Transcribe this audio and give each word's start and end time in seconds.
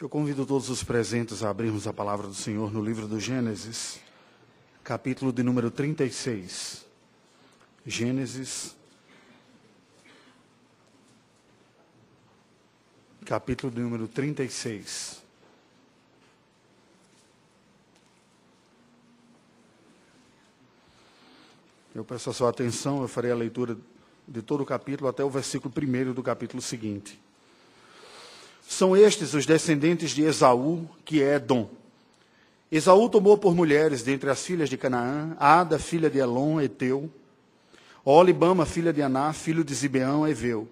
Eu 0.00 0.08
convido 0.08 0.44
todos 0.44 0.68
os 0.70 0.82
presentes 0.82 1.44
a 1.44 1.50
abrirmos 1.50 1.86
a 1.86 1.92
palavra 1.92 2.26
do 2.26 2.34
Senhor 2.34 2.72
no 2.72 2.82
livro 2.82 3.06
do 3.06 3.20
Gênesis, 3.20 4.00
capítulo 4.82 5.32
de 5.32 5.40
número 5.44 5.70
36. 5.70 6.84
Gênesis, 7.86 8.74
capítulo 13.24 13.72
de 13.72 13.80
número 13.80 14.08
36. 14.08 15.22
Eu 21.94 22.04
peço 22.04 22.30
a 22.30 22.32
sua 22.32 22.50
atenção, 22.50 23.00
eu 23.00 23.06
farei 23.06 23.30
a 23.30 23.36
leitura 23.36 23.78
de 24.26 24.42
todo 24.42 24.62
o 24.64 24.66
capítulo 24.66 25.08
até 25.08 25.22
o 25.22 25.30
versículo 25.30 25.72
1 25.72 26.12
do 26.12 26.22
capítulo 26.22 26.60
seguinte. 26.60 27.22
São 28.68 28.96
estes 28.96 29.34
os 29.34 29.46
descendentes 29.46 30.10
de 30.10 30.22
Esaú, 30.22 30.88
que 31.04 31.22
é 31.22 31.36
Edom. 31.36 31.68
Esaú 32.70 33.08
tomou 33.08 33.38
por 33.38 33.54
mulheres 33.54 34.02
dentre 34.02 34.30
as 34.30 34.44
filhas 34.44 34.68
de 34.68 34.76
Canaã, 34.76 35.36
Ada, 35.38 35.78
filha 35.78 36.10
de 36.10 36.18
Elon, 36.18 36.60
Eteu, 36.60 37.10
Olibama, 38.04 38.66
filha 38.66 38.92
de 38.92 39.00
Aná, 39.00 39.32
filho 39.32 39.62
de 39.62 39.74
Zibeão, 39.74 40.26
Eveu, 40.26 40.68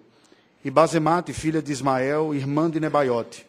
e 0.65 0.71
Bazemate, 0.71 1.33
filha 1.33 1.63
de 1.63 1.71
Ismael, 1.71 2.35
irmã 2.35 2.69
de 2.69 2.81
Nebaiote. 2.81 3.47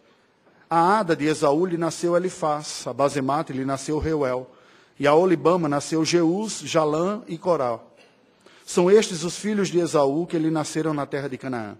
A 0.70 1.00
Ada 1.00 1.16
de 1.16 1.26
Esaú 1.26 1.66
lhe 1.66 1.78
nasceu 1.78 2.16
Elifaz, 2.16 2.86
a 2.88 2.94
Bazemate 2.94 3.54
lhe 3.54 3.66
nasceu 3.66 3.98
Reuel, 3.98 4.50
e 5.00 5.08
a 5.08 5.14
Olibama 5.16 5.68
nasceu 5.68 6.05
Jeus, 6.05 6.60
Jalã 6.60 7.22
e 7.28 7.38
Coral. 7.38 7.91
São 8.66 8.90
estes 8.90 9.24
os 9.24 9.38
filhos 9.38 9.70
de 9.70 9.80
Esaú 9.80 10.26
que 10.26 10.38
lhe 10.38 10.50
nasceram 10.50 10.94
na 10.94 11.05
terra 11.05 11.28
de 11.28 11.38
Canaã. 11.38 11.76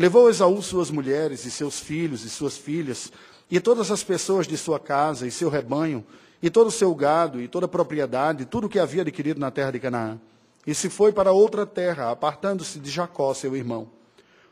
Levou 0.00 0.30
Esaú 0.30 0.62
suas 0.62 0.90
mulheres 0.90 1.44
e 1.44 1.50
seus 1.50 1.78
filhos 1.78 2.24
e 2.24 2.30
suas 2.30 2.56
filhas, 2.56 3.12
e 3.50 3.60
todas 3.60 3.90
as 3.90 4.02
pessoas 4.02 4.46
de 4.46 4.56
sua 4.56 4.80
casa 4.80 5.26
e 5.26 5.30
seu 5.30 5.50
rebanho, 5.50 6.02
e 6.42 6.48
todo 6.48 6.68
o 6.68 6.70
seu 6.70 6.94
gado 6.94 7.38
e 7.38 7.46
toda 7.46 7.66
a 7.66 7.68
propriedade, 7.68 8.46
tudo 8.46 8.66
o 8.66 8.70
que 8.70 8.78
havia 8.78 9.02
adquirido 9.02 9.38
na 9.38 9.50
terra 9.50 9.72
de 9.72 9.78
Canaã. 9.78 10.18
E 10.66 10.74
se 10.74 10.88
foi 10.88 11.12
para 11.12 11.32
outra 11.32 11.66
terra, 11.66 12.10
apartando-se 12.10 12.78
de 12.78 12.90
Jacó, 12.90 13.34
seu 13.34 13.54
irmão. 13.54 13.90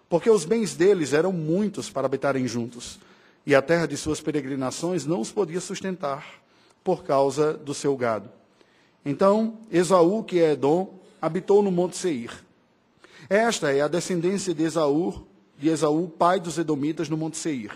Porque 0.06 0.28
os 0.28 0.44
bens 0.44 0.74
deles 0.74 1.14
eram 1.14 1.32
muitos 1.32 1.88
para 1.88 2.04
habitarem 2.04 2.46
juntos, 2.46 3.00
e 3.46 3.54
a 3.54 3.62
terra 3.62 3.86
de 3.86 3.96
suas 3.96 4.20
peregrinações 4.20 5.06
não 5.06 5.19
os 5.19 5.32
podia 5.32 5.62
sustentar, 5.62 6.26
por 6.84 7.04
causa 7.04 7.54
do 7.54 7.72
seu 7.72 7.96
gado. 7.96 8.28
Então, 9.02 9.56
Esaú, 9.72 10.22
que 10.24 10.41
é 10.41 10.52
Edom, 10.52 10.92
habitou 11.22 11.62
no 11.62 11.70
Monte 11.70 11.96
Seir. 11.96 12.44
Esta 13.30 13.72
é 13.72 13.80
a 13.80 13.88
descendência 13.88 14.52
de 14.52 14.62
Esaú, 14.62 15.26
de 15.58 15.68
Esaú, 15.68 16.08
pai 16.08 16.38
dos 16.38 16.56
Edomitas, 16.56 17.08
no 17.08 17.16
Monte 17.16 17.36
Seir. 17.36 17.72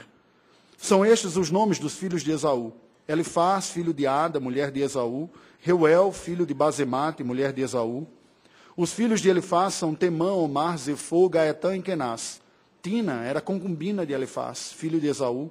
São 0.78 1.04
estes 1.04 1.36
os 1.36 1.50
nomes 1.50 1.78
dos 1.78 1.94
filhos 1.96 2.22
de 2.22 2.30
Esaú. 2.30 2.72
Elifaz, 3.06 3.70
filho 3.70 3.92
de 3.92 4.06
Ada, 4.06 4.38
mulher 4.38 4.70
de 4.70 4.80
Esaú. 4.80 5.28
Reuel, 5.60 6.12
filho 6.12 6.46
de 6.46 6.54
Bazemate, 6.54 7.24
mulher 7.24 7.52
de 7.52 7.60
Esaú. 7.60 8.06
Os 8.76 8.92
filhos 8.92 9.20
de 9.20 9.28
Elifaz 9.28 9.74
são 9.74 9.94
Temã, 9.94 10.32
Omar, 10.32 10.78
Zefô, 10.78 11.28
Gaetã 11.28 11.76
e 11.76 11.82
Kenaz. 11.82 12.40
Tina 12.80 13.22
era 13.24 13.40
concubina 13.40 14.06
de 14.06 14.12
Elifaz, 14.12 14.72
filho 14.72 15.00
de 15.00 15.08
Esaú. 15.08 15.50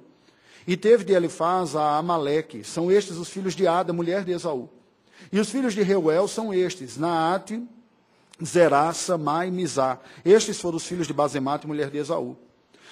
E 0.66 0.76
teve 0.76 1.04
de 1.04 1.12
Elifaz 1.12 1.76
a 1.76 1.96
Amaleque. 1.96 2.64
São 2.64 2.90
estes 2.90 3.16
os 3.16 3.28
filhos 3.28 3.54
de 3.54 3.66
Ada, 3.66 3.92
mulher 3.92 4.24
de 4.24 4.32
Esaú. 4.32 4.68
E 5.30 5.38
os 5.38 5.50
filhos 5.50 5.74
de 5.74 5.82
Reuel 5.82 6.26
são 6.26 6.52
estes, 6.52 6.96
Naate, 6.96 7.62
Zerá, 8.44 8.92
Samá 8.92 9.46
e 9.46 9.50
Mizá. 9.50 9.98
Estes 10.24 10.60
foram 10.60 10.76
os 10.76 10.86
filhos 10.86 11.06
de 11.06 11.12
Bazemate, 11.12 11.66
mulher 11.66 11.90
de 11.90 11.98
Esaú. 11.98 12.36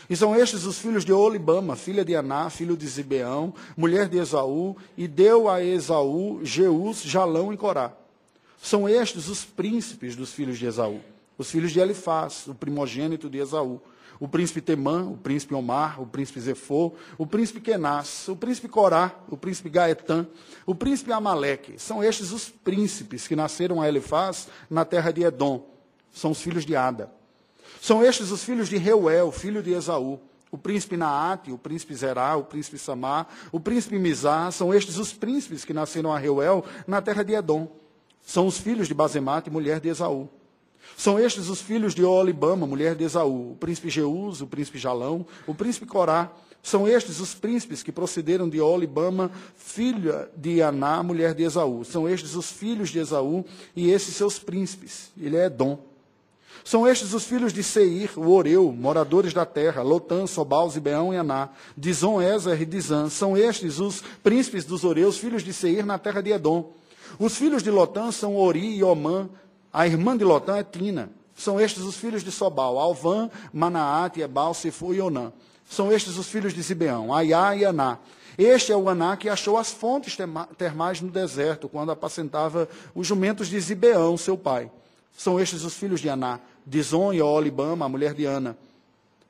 E 0.09 0.17
são 0.17 0.35
estes 0.35 0.65
os 0.65 0.79
filhos 0.79 1.05
de 1.05 1.13
Olibama, 1.13 1.77
filha 1.77 2.05
de 2.05 2.17
Aná, 2.17 2.51
filho 2.51 2.77
de 2.77 2.87
Zibeão, 2.87 3.55
mulher 3.77 4.09
de 4.09 4.19
Esaú, 4.19 4.77
e 4.97 5.07
deu 5.07 5.49
a 5.49 5.63
Esaú 5.63 6.41
Jeus, 6.43 7.03
Jalão 7.03 7.53
e 7.53 7.57
Corá. 7.57 7.93
São 8.61 8.89
estes 8.89 9.29
os 9.29 9.45
príncipes 9.45 10.17
dos 10.17 10.33
filhos 10.33 10.59
de 10.59 10.67
Esaú, 10.67 11.01
os 11.39 11.51
filhos 11.51 11.71
de 11.73 11.81
Elifaz, 11.81 12.47
o 12.47 12.55
primogênito 12.55 13.31
de 13.31 13.39
Esaú, 13.39 13.81
o 14.21 14.29
príncipe 14.29 14.61
Temã, 14.61 15.09
o 15.09 15.17
príncipe 15.17 15.55
Omar, 15.55 16.01
o 16.01 16.07
príncipe 16.07 16.39
Zefô, 16.39 16.93
o 17.17 17.27
príncipe 17.27 17.59
Kenaz, 17.59 18.29
o 18.29 18.37
príncipe 18.37 18.69
Corá, 18.69 19.19
o 19.31 19.37
príncipe 19.37 19.71
Gaetã, 19.71 20.27
o 20.67 20.75
príncipe 20.75 21.11
Amaleque. 21.11 21.79
São 21.79 22.05
estes 22.05 22.31
os 22.31 22.51
príncipes 22.51 23.27
que 23.27 23.35
nasceram 23.35 23.81
a 23.81 23.89
Elifaz 23.89 24.49
na 24.69 24.85
terra 24.85 25.11
de 25.11 25.23
Edom. 25.23 25.67
São 26.13 26.33
os 26.33 26.43
filhos 26.43 26.67
de 26.67 26.77
Ada. 26.77 27.11
São 27.81 28.05
estes 28.05 28.31
os 28.31 28.45
filhos 28.45 28.69
de 28.69 28.77
Reuel, 28.77 29.33
filho 29.33 29.63
de 29.63 29.73
Esaú. 29.73 30.21
O 30.51 30.59
príncipe 30.59 30.99
Naate, 30.99 31.51
o 31.51 31.57
príncipe 31.57 31.95
Zerá, 31.95 32.37
o 32.37 32.45
príncipe 32.45 32.77
Samá, 32.77 33.27
o 33.51 33.59
príncipe 33.59 33.99
Mizá, 33.99 34.51
são 34.51 34.75
estes 34.75 34.99
os 34.99 35.15
príncipes 35.15 35.65
que 35.65 35.73
nasceram 35.73 36.13
a 36.13 36.19
Reuel 36.19 36.63
na 36.87 37.01
terra 37.01 37.23
de 37.23 37.33
Edom. 37.33 37.69
São 38.21 38.47
os 38.47 38.59
filhos 38.59 38.87
de 38.87 38.93
Bazemate, 38.93 39.49
mulher 39.49 39.81
de 39.81 39.89
Esaú. 39.89 40.29
São 40.97 41.19
estes 41.19 41.49
os 41.49 41.61
filhos 41.61 41.95
de 41.95 42.05
Olibama, 42.05 42.67
mulher 42.67 42.95
de 42.95 43.05
Esaú, 43.05 43.53
o 43.53 43.57
príncipe 43.57 43.89
Jeus, 43.89 44.41
o 44.41 44.47
príncipe 44.47 44.79
Jalão, 44.79 45.27
o 45.47 45.55
príncipe 45.55 45.87
Corá. 45.87 46.31
São 46.63 46.87
estes 46.87 47.21
os 47.21 47.33
príncipes 47.33 47.83
que 47.83 47.91
procederam 47.91 48.49
de 48.49 48.61
Olibama, 48.61 49.31
filha 49.57 50.29
de 50.37 50.61
Aná, 50.61 51.03
mulher 51.03 51.35
de 51.35 51.43
Esaú. 51.43 51.85
São 51.85 52.07
estes 52.09 52.35
os 52.35 52.51
filhos 52.51 52.91
de 52.91 52.99
Esaú 52.99 53.45
e 53.75 53.91
esses 53.91 54.15
seus 54.15 54.39
príncipes. 54.39 55.11
Ele 55.19 55.37
é 55.37 55.47
Edom. 55.47 55.79
São 56.63 56.87
estes 56.87 57.15
os 57.15 57.25
filhos 57.25 57.53
de 57.53 57.63
Seir, 57.63 58.11
o 58.19 58.31
Oreu, 58.31 58.71
moradores 58.71 59.33
da 59.33 59.47
terra, 59.47 59.83
Lotã, 59.83 60.27
Sobal, 60.27 60.69
Zibeão 60.69 61.15
e 61.15 61.17
Aná, 61.17 61.49
Dizon, 61.77 62.21
Ezer 62.21 62.61
e 62.61 62.67
Dizan. 62.67 63.09
São 63.09 63.37
estes 63.37 63.79
os 63.79 64.03
príncipes 64.23 64.65
dos 64.65 64.85
Oreus, 64.85 65.17
filhos 65.17 65.43
de 65.43 65.53
Seir, 65.53 65.87
na 65.87 65.99
terra 65.99 66.21
de 66.21 66.31
Edom. 66.31 66.73
Os 67.19 67.37
filhos 67.37 67.63
de 67.63 67.71
Lotã 67.71 68.13
são 68.13 68.37
Ori 68.37 68.77
e 68.77 68.85
Omã, 68.85 69.29
a 69.73 69.87
irmã 69.87 70.17
de 70.17 70.25
Lotã 70.25 70.57
é 70.57 70.65
Tina. 70.65 71.11
São 71.35 71.61
estes 71.61 71.83
os 71.83 71.97
filhos 71.97 72.23
de 72.23 72.31
Sobal, 72.31 72.79
Alvã, 72.79 73.31
Manaate, 73.53 74.21
Ebal, 74.21 74.53
Sefu 74.53 74.93
e 74.93 75.01
Onã. 75.01 75.33
São 75.69 75.93
estes 75.93 76.19
os 76.19 76.29
filhos 76.29 76.53
de 76.53 76.61
Zibeão, 76.61 77.15
Aiá 77.15 77.55
e 77.57 77.65
Aná. 77.65 77.99
Este 78.37 78.73
é 78.73 78.77
o 78.77 78.89
Aná 78.89 79.17
que 79.17 79.29
achou 79.29 79.57
as 79.57 79.71
fontes 79.71 80.17
termais 80.59 81.01
no 81.01 81.11
deserto, 81.11 81.69
quando 81.69 81.93
apacentava 81.93 82.69
os 82.95 83.07
jumentos 83.07 83.49
de 83.49 83.59
Zibeão, 83.61 84.17
seu 84.17 84.37
pai. 84.37 84.71
São 85.17 85.39
estes 85.39 85.65
os 85.65 85.75
filhos 85.75 86.01
de 86.01 86.09
Aná, 86.09 86.41
Dizon 86.67 87.13
e 87.13 87.23
Olibama, 87.23 87.87
a 87.87 87.89
mulher 87.89 88.15
de 88.15 88.25
Ana, 88.25 88.57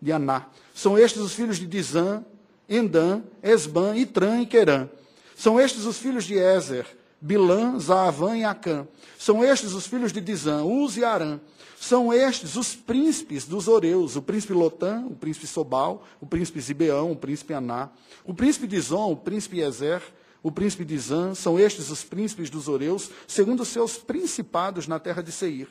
de 0.00 0.12
Aná. 0.12 0.46
São 0.74 0.98
estes 0.98 1.20
os 1.20 1.32
filhos 1.32 1.58
de 1.58 1.66
Dizan, 1.66 2.24
Endã, 2.68 3.22
Esban, 3.42 3.96
Itran 3.96 4.40
e 4.40 4.46
Querã. 4.46 4.88
São 5.36 5.60
estes 5.60 5.84
os 5.84 5.98
filhos 5.98 6.24
de 6.24 6.34
Ezer, 6.34 6.86
Bilã, 7.20 7.78
Zaavã 7.78 8.36
e 8.36 8.44
Acã. 8.44 8.86
São 9.18 9.44
estes 9.44 9.72
os 9.72 9.86
filhos 9.86 10.12
de 10.12 10.20
Dizã, 10.20 10.64
Uz 10.64 10.96
e 10.96 11.04
Arã. 11.04 11.38
São 11.78 12.12
estes 12.12 12.56
os 12.56 12.74
príncipes 12.74 13.46
dos 13.46 13.66
Oreus, 13.66 14.16
o 14.16 14.22
príncipe 14.22 14.52
Lotã, 14.52 15.04
o 15.06 15.14
príncipe 15.14 15.46
Sobal, 15.46 16.04
o 16.20 16.26
príncipe 16.26 16.60
Zibeão, 16.60 17.12
o 17.12 17.16
príncipe 17.16 17.54
Aná, 17.54 17.88
o 18.24 18.34
príncipe 18.34 18.66
Dizon, 18.66 19.12
o 19.12 19.16
príncipe 19.16 19.60
Ezer, 19.60 20.02
o 20.42 20.50
príncipe 20.52 20.84
Dizã, 20.84 21.34
são 21.34 21.58
estes 21.58 21.90
os 21.90 22.04
príncipes 22.04 22.50
dos 22.50 22.68
Oreus, 22.68 23.10
segundo 23.26 23.60
os 23.60 23.68
seus 23.68 23.96
principados 23.96 24.86
na 24.86 24.98
terra 24.98 25.22
de 25.22 25.32
Seir. 25.32 25.68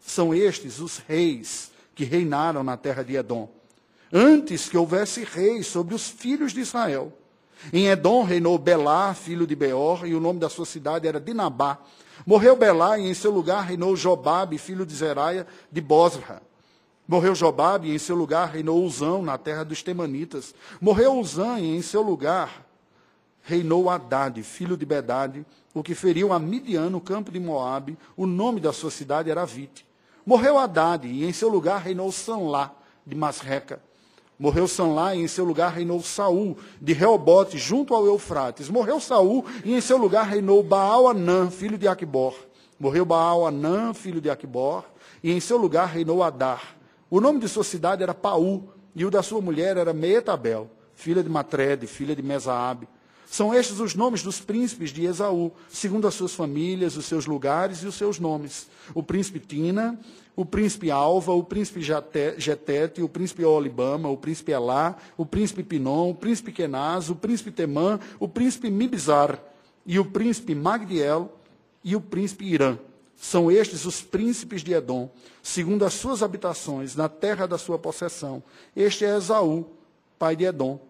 São 0.00 0.34
estes 0.34 0.78
os 0.78 0.98
reis 0.98 1.70
que 1.94 2.04
reinaram 2.04 2.62
na 2.62 2.76
terra 2.76 3.02
de 3.02 3.16
Edom, 3.16 3.50
antes 4.12 4.68
que 4.68 4.76
houvesse 4.76 5.24
reis 5.24 5.66
sobre 5.66 5.94
os 5.94 6.08
filhos 6.08 6.52
de 6.52 6.60
Israel. 6.60 7.12
Em 7.72 7.88
Edom 7.88 8.24
reinou 8.24 8.58
Belá, 8.58 9.12
filho 9.14 9.46
de 9.46 9.54
Beor, 9.54 10.06
e 10.06 10.14
o 10.14 10.20
nome 10.20 10.40
da 10.40 10.48
sua 10.48 10.64
cidade 10.64 11.06
era 11.06 11.20
Dinabá. 11.20 11.78
Morreu 12.26 12.56
Belá, 12.56 12.98
e 12.98 13.06
em 13.06 13.14
seu 13.14 13.30
lugar 13.30 13.64
reinou 13.64 13.94
Jobabe, 13.94 14.58
filho 14.58 14.86
de 14.86 14.94
Zeraia, 14.94 15.46
de 15.70 15.80
Bosra. 15.80 16.42
Morreu 17.06 17.34
Jobabe, 17.34 17.88
e 17.88 17.94
em 17.94 17.98
seu 17.98 18.16
lugar 18.16 18.50
reinou 18.50 18.82
Uzão, 18.84 19.22
na 19.22 19.36
terra 19.36 19.64
dos 19.64 19.82
Temanitas. 19.82 20.54
Morreu 20.80 21.18
Uzã, 21.18 21.58
e 21.58 21.76
em 21.76 21.82
seu 21.82 22.02
lugar 22.02 22.66
reinou 23.42 23.90
Haddad, 23.90 24.42
filho 24.42 24.76
de 24.76 24.86
Bedade, 24.86 25.44
o 25.74 25.82
que 25.82 25.94
feriu 25.94 26.32
a 26.32 26.38
Midian 26.38 26.90
no 26.90 27.00
campo 27.00 27.30
de 27.30 27.40
Moabe. 27.40 27.98
O 28.16 28.26
nome 28.26 28.60
da 28.60 28.72
sua 28.72 28.90
cidade 28.90 29.30
era 29.30 29.44
Vite. 29.44 29.86
Morreu 30.24 30.58
Haddad, 30.58 31.06
e 31.06 31.24
em 31.24 31.32
seu 31.32 31.48
lugar 31.48 31.82
reinou 31.82 32.10
Sanlá, 32.10 32.72
de 33.06 33.14
Masreca. 33.14 33.82
Morreu 34.40 34.66
Sanlá 34.66 35.14
e 35.14 35.20
em 35.20 35.28
seu 35.28 35.44
lugar 35.44 35.70
reinou 35.70 36.02
Saul, 36.02 36.56
de 36.80 36.94
Reobote, 36.94 37.58
junto 37.58 37.94
ao 37.94 38.06
Eufrates. 38.06 38.70
Morreu 38.70 38.98
Saul 38.98 39.44
e 39.62 39.74
em 39.74 39.82
seu 39.82 39.98
lugar 39.98 40.26
reinou 40.26 40.62
Baal-Anã, 40.62 41.50
filho 41.50 41.76
de 41.76 41.86
Aquibor. 41.86 42.34
Morreu 42.78 43.04
Baal-Anã, 43.04 43.92
filho 43.92 44.18
de 44.18 44.30
Aquibor, 44.30 44.84
e 45.22 45.30
em 45.30 45.38
seu 45.40 45.58
lugar 45.58 45.88
reinou 45.88 46.22
Adar. 46.22 46.74
O 47.10 47.20
nome 47.20 47.38
de 47.38 47.50
sua 47.50 47.62
cidade 47.62 48.02
era 48.02 48.14
Paú, 48.14 48.70
e 48.96 49.04
o 49.04 49.10
da 49.10 49.22
sua 49.22 49.42
mulher 49.42 49.76
era 49.76 49.92
Meetabel, 49.92 50.70
filha 50.94 51.22
de 51.22 51.28
Matrede, 51.28 51.86
filha 51.86 52.16
de 52.16 52.22
Mesaabe. 52.22 52.88
São 53.30 53.54
estes 53.54 53.78
os 53.78 53.94
nomes 53.94 54.24
dos 54.24 54.40
príncipes 54.40 54.90
de 54.90 55.04
Esaú, 55.04 55.52
segundo 55.68 56.08
as 56.08 56.14
suas 56.14 56.34
famílias, 56.34 56.96
os 56.96 57.04
seus 57.04 57.26
lugares 57.26 57.78
e 57.78 57.86
os 57.86 57.94
seus 57.94 58.18
nomes. 58.18 58.66
O 58.92 59.04
príncipe 59.04 59.38
Tina, 59.38 59.96
o 60.34 60.44
príncipe 60.44 60.90
Alva, 60.90 61.32
o 61.32 61.44
príncipe 61.44 61.80
Getete, 61.80 63.00
o 63.00 63.08
príncipe 63.08 63.44
Olibama, 63.44 64.08
o 64.08 64.16
príncipe 64.16 64.50
Elá, 64.50 64.96
o 65.16 65.24
príncipe 65.24 65.62
Pinon, 65.62 66.10
o 66.10 66.14
príncipe 66.14 66.50
Kenaz, 66.50 67.08
o 67.08 67.14
príncipe 67.14 67.52
Temã, 67.52 68.00
o 68.18 68.26
príncipe 68.26 68.68
Mibzar, 68.68 69.40
e 69.86 69.96
o 70.00 70.04
príncipe 70.04 70.52
Magdiel 70.52 71.32
e 71.84 71.94
o 71.94 72.00
príncipe 72.00 72.44
Irã. 72.46 72.76
São 73.16 73.48
estes 73.48 73.84
os 73.84 74.02
príncipes 74.02 74.64
de 74.64 74.72
Edom, 74.72 75.08
segundo 75.40 75.84
as 75.84 75.94
suas 75.94 76.20
habitações, 76.24 76.96
na 76.96 77.08
terra 77.08 77.46
da 77.46 77.58
sua 77.58 77.78
possessão. 77.78 78.42
Este 78.74 79.04
é 79.04 79.16
Esaú, 79.16 79.66
pai 80.18 80.34
de 80.34 80.46
Edom. 80.46 80.89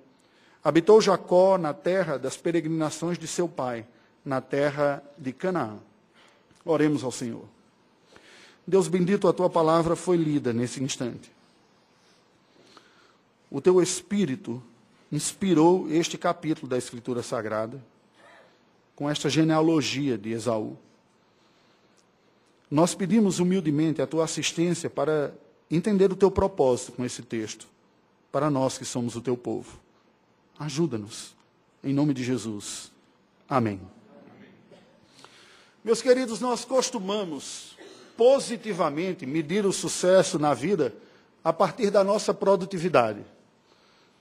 Habitou 0.63 1.01
Jacó 1.01 1.57
na 1.57 1.73
terra 1.73 2.19
das 2.19 2.37
peregrinações 2.37 3.19
de 3.19 3.27
seu 3.27 3.49
pai, 3.49 3.87
na 4.25 4.41
terra 4.41 5.03
de 5.17 5.33
Canaã. 5.33 5.79
Oremos 6.65 7.03
ao 7.03 7.11
Senhor. 7.11 7.45
Deus 8.67 8.87
bendito, 8.87 9.27
a 9.27 9.33
tua 9.33 9.49
palavra 9.49 9.97
foi 9.97 10.17
lida 10.17 10.53
nesse 10.53 10.83
instante. 10.83 11.33
O 13.51 13.61
teu 13.61 13.83
Espírito 13.83 14.63
inspirou 15.11 15.91
este 15.91 16.17
capítulo 16.17 16.69
da 16.69 16.79
Escritura 16.79 17.23
Sagrada 17.23 17.83
com 18.95 19.09
esta 19.09 19.29
genealogia 19.31 20.17
de 20.17 20.31
Esaú. 20.31 20.77
Nós 22.71 22.95
pedimos 22.95 23.41
humildemente 23.41 24.01
a 24.01 24.07
tua 24.07 24.25
assistência 24.25 24.89
para 24.89 25.35
entender 25.71 26.13
o 26.13 26.17
teu 26.17 26.31
propósito 26.31 26.93
com 26.93 27.05
esse 27.05 27.23
texto, 27.23 27.67
para 28.31 28.51
nós 28.51 28.79
que 28.79 28.85
somos 28.85 29.17
o 29.17 29.21
teu 29.21 29.37
povo. 29.37 29.81
Ajuda-nos. 30.61 31.35
Em 31.83 31.95
nome 31.95 32.13
de 32.13 32.23
Jesus. 32.23 32.93
Amém. 33.49 33.81
Meus 35.83 36.03
queridos, 36.03 36.39
nós 36.39 36.67
costumamos 36.67 37.79
positivamente 38.15 39.25
medir 39.25 39.65
o 39.65 39.73
sucesso 39.73 40.39
na 40.39 40.53
vida 40.53 40.95
a 41.43 41.51
partir 41.51 41.89
da 41.89 42.05
nossa 42.05 42.35
produtividade. 42.35 43.25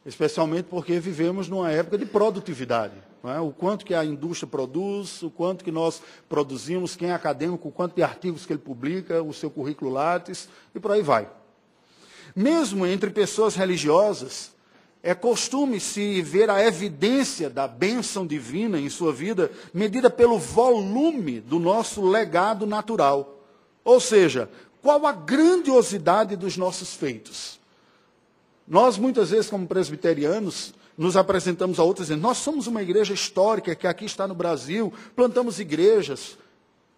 Especialmente 0.06 0.68
porque 0.70 0.98
vivemos 0.98 1.50
numa 1.50 1.70
época 1.70 1.98
de 1.98 2.06
produtividade. 2.06 2.96
É? 3.22 3.38
O 3.42 3.52
quanto 3.52 3.84
que 3.84 3.94
a 3.94 4.06
indústria 4.06 4.48
produz, 4.48 5.22
o 5.22 5.30
quanto 5.30 5.62
que 5.62 5.74
nós 5.74 6.02
produzimos, 6.30 6.96
quem 6.96 7.10
é 7.10 7.14
acadêmico, 7.14 7.68
o 7.68 7.72
quanto 7.72 7.96
de 7.96 8.02
artigos 8.02 8.46
que 8.46 8.54
ele 8.54 8.62
publica, 8.62 9.22
o 9.22 9.34
seu 9.34 9.52
currículo 9.52 9.92
Lattes, 9.92 10.48
e 10.74 10.80
por 10.80 10.94
aí 10.94 11.02
vai. 11.02 11.30
Mesmo 12.34 12.86
entre 12.86 13.10
pessoas 13.10 13.56
religiosas, 13.56 14.58
é 15.02 15.16
costume 15.16 15.80
se 15.80 16.22
ver 16.22 16.50
a 16.50 16.66
evidência 16.66 17.50
da 17.50 17.68
bênção 17.68 18.28
divina 18.28 18.80
em 18.80 18.90
sua 18.90 19.14
vida 19.14 19.50
medida 19.74 20.10
pelo 20.10 20.38
volume 20.38 21.40
do 21.40 21.58
nosso 21.58 22.06
legado 22.06 22.68
natural. 22.68 23.40
Ou 23.84 24.00
seja, 24.00 24.50
qual 24.82 25.06
a 25.08 25.14
grandiosidade 25.14 26.36
dos 26.36 26.58
nossos 26.58 26.94
feitos. 26.94 27.60
Nós, 28.68 28.98
muitas 28.98 29.32
vezes, 29.32 29.50
como 29.50 29.68
presbiterianos, 29.68 30.74
nos 30.98 31.16
apresentamos 31.16 31.80
a 31.80 31.84
outros 31.84 32.08
dizendo: 32.08 32.22
nós 32.22 32.38
somos 32.38 32.68
uma 32.68 32.82
igreja 32.82 33.14
histórica 33.14 33.74
que 33.74 33.88
aqui 33.88 34.06
está 34.06 34.28
no 34.28 34.36
Brasil, 34.36 34.94
plantamos 35.16 35.60
igrejas, 35.60 36.38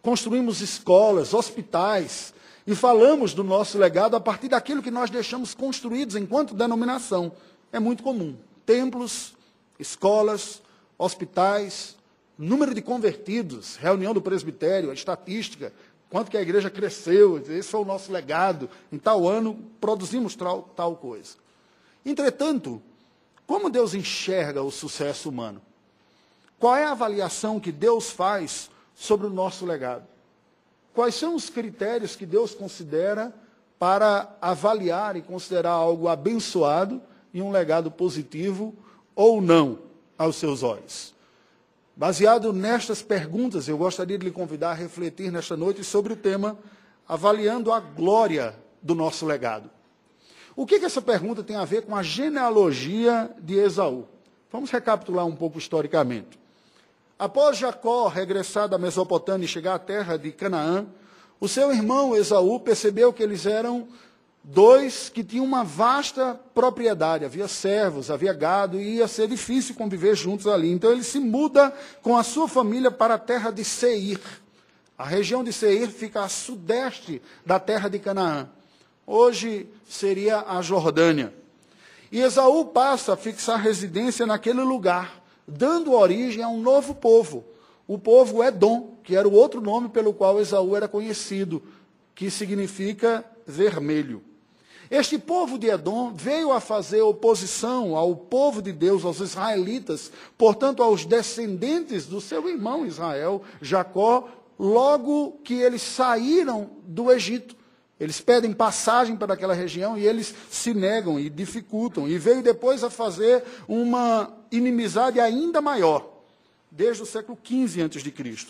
construímos 0.01 0.59
escolas, 0.59 1.33
hospitais, 1.33 2.33
e 2.65 2.75
falamos 2.75 3.33
do 3.33 3.43
nosso 3.43 3.77
legado 3.77 4.15
a 4.15 4.19
partir 4.19 4.49
daquilo 4.49 4.81
que 4.81 4.91
nós 4.91 5.09
deixamos 5.09 5.53
construídos 5.53 6.15
enquanto 6.15 6.55
denominação 6.55 7.31
é 7.71 7.79
muito 7.79 8.03
comum. 8.03 8.35
Templos, 8.65 9.33
escolas, 9.79 10.61
hospitais, 10.97 11.95
número 12.37 12.73
de 12.73 12.81
convertidos, 12.81 13.75
reunião 13.75 14.13
do 14.13 14.21
presbitério, 14.21 14.91
a 14.91 14.93
estatística, 14.93 15.73
quanto 16.09 16.29
que 16.29 16.37
a 16.37 16.41
igreja 16.41 16.69
cresceu, 16.69 17.37
esse 17.37 17.69
foi 17.69 17.81
o 17.81 17.85
nosso 17.85 18.11
legado. 18.11 18.69
Em 18.91 18.97
tal 18.97 19.27
ano 19.27 19.59
produzimos 19.79 20.35
tal, 20.35 20.63
tal 20.75 20.95
coisa. 20.95 21.35
Entretanto, 22.05 22.81
como 23.45 23.69
Deus 23.69 23.93
enxerga 23.93 24.61
o 24.61 24.71
sucesso 24.71 25.29
humano? 25.29 25.61
Qual 26.59 26.75
é 26.75 26.85
a 26.85 26.91
avaliação 26.91 27.59
que 27.59 27.71
Deus 27.71 28.11
faz 28.11 28.69
sobre 28.95 29.27
o 29.27 29.31
nosso 29.31 29.65
legado? 29.65 30.05
Quais 30.93 31.15
são 31.15 31.35
os 31.35 31.49
critérios 31.49 32.15
que 32.15 32.25
Deus 32.25 32.53
considera 32.53 33.33
para 33.79 34.35
avaliar 34.39 35.15
e 35.15 35.21
considerar 35.21 35.71
algo 35.71 36.07
abençoado 36.07 37.01
e 37.33 37.41
um 37.41 37.51
legado 37.51 37.89
positivo 37.89 38.73
ou 39.15 39.41
não 39.41 39.79
aos 40.17 40.35
seus 40.35 40.63
olhos? 40.63 41.13
Baseado 41.95 42.51
nestas 42.53 43.01
perguntas, 43.01 43.67
eu 43.67 43.77
gostaria 43.77 44.17
de 44.17 44.25
lhe 44.25 44.31
convidar 44.31 44.71
a 44.71 44.75
refletir 44.75 45.31
nesta 45.31 45.55
noite 45.57 45.83
sobre 45.83 46.13
o 46.13 46.15
tema 46.15 46.57
avaliando 47.07 47.71
a 47.71 47.79
glória 47.79 48.55
do 48.81 48.95
nosso 48.95 49.25
legado. 49.25 49.69
O 50.55 50.65
que, 50.65 50.79
que 50.79 50.85
essa 50.85 51.01
pergunta 51.01 51.43
tem 51.43 51.55
a 51.55 51.65
ver 51.65 51.83
com 51.83 51.95
a 51.95 52.03
genealogia 52.03 53.29
de 53.39 53.55
Esaú? 53.55 54.07
Vamos 54.51 54.69
recapitular 54.69 55.25
um 55.25 55.35
pouco 55.35 55.57
historicamente. 55.57 56.39
Após 57.17 57.57
Jacó 57.57 58.07
regressar 58.07 58.67
da 58.67 58.77
Mesopotâmia 58.77 59.45
e 59.45 59.47
chegar 59.47 59.75
à 59.75 59.79
terra 59.79 60.17
de 60.17 60.31
Canaã, 60.31 60.87
o 61.39 61.47
seu 61.47 61.71
irmão 61.71 62.15
Esaú 62.15 62.59
percebeu 62.59 63.13
que 63.13 63.21
eles 63.21 63.45
eram 63.45 63.87
Dois, 64.43 65.07
que 65.07 65.23
tinham 65.23 65.45
uma 65.45 65.63
vasta 65.63 66.39
propriedade, 66.53 67.23
havia 67.23 67.47
servos, 67.47 68.09
havia 68.09 68.33
gado, 68.33 68.81
e 68.81 68.95
ia 68.95 69.07
ser 69.07 69.27
difícil 69.27 69.75
conviver 69.75 70.15
juntos 70.15 70.47
ali. 70.47 70.71
Então 70.71 70.91
ele 70.91 71.03
se 71.03 71.19
muda 71.19 71.71
com 72.01 72.17
a 72.17 72.23
sua 72.23 72.47
família 72.47 72.89
para 72.89 73.15
a 73.15 73.19
terra 73.19 73.51
de 73.51 73.63
Seir. 73.63 74.19
A 74.97 75.05
região 75.05 75.43
de 75.43 75.53
Seir 75.53 75.89
fica 75.89 76.23
a 76.23 76.29
sudeste 76.29 77.21
da 77.45 77.59
terra 77.59 77.87
de 77.87 77.99
Canaã. 77.99 78.49
Hoje 79.05 79.69
seria 79.87 80.43
a 80.47 80.59
Jordânia. 80.61 81.33
E 82.11 82.19
Esaú 82.19 82.65
passa 82.65 83.13
a 83.13 83.17
fixar 83.17 83.59
residência 83.59 84.25
naquele 84.25 84.61
lugar, 84.61 85.23
dando 85.47 85.93
origem 85.93 86.43
a 86.43 86.49
um 86.49 86.59
novo 86.59 86.95
povo, 86.95 87.45
o 87.87 87.97
povo 87.97 88.43
Edom, 88.43 88.97
que 89.03 89.15
era 89.15 89.27
o 89.27 89.33
outro 89.33 89.61
nome 89.61 89.87
pelo 89.89 90.13
qual 90.13 90.41
Esaú 90.41 90.75
era 90.75 90.87
conhecido, 90.87 91.61
que 92.15 92.29
significa 92.29 93.23
vermelho. 93.45 94.30
Este 94.91 95.17
povo 95.17 95.57
de 95.57 95.67
Edom 95.67 96.11
veio 96.13 96.51
a 96.51 96.59
fazer 96.59 97.01
oposição 97.01 97.95
ao 97.95 98.13
povo 98.13 98.61
de 98.61 98.73
Deus, 98.73 99.05
aos 99.05 99.21
israelitas, 99.21 100.11
portanto, 100.37 100.83
aos 100.83 101.05
descendentes 101.05 102.05
do 102.05 102.19
seu 102.19 102.49
irmão 102.49 102.85
Israel, 102.85 103.41
Jacó, 103.61 104.27
logo 104.59 105.39
que 105.45 105.53
eles 105.53 105.81
saíram 105.81 106.71
do 106.83 107.09
Egito. 107.09 107.55
Eles 107.97 108.19
pedem 108.19 108.51
passagem 108.51 109.15
para 109.15 109.33
aquela 109.33 109.53
região 109.53 109.97
e 109.97 110.05
eles 110.05 110.35
se 110.49 110.73
negam 110.73 111.17
e 111.17 111.29
dificultam. 111.29 112.05
E 112.05 112.17
veio 112.17 112.43
depois 112.43 112.83
a 112.83 112.89
fazer 112.89 113.45
uma 113.69 114.33
inimizade 114.51 115.21
ainda 115.21 115.61
maior, 115.61 116.05
desde 116.69 117.01
o 117.01 117.05
século 117.05 117.37
XV 117.41 117.83
a.C. 117.83 118.47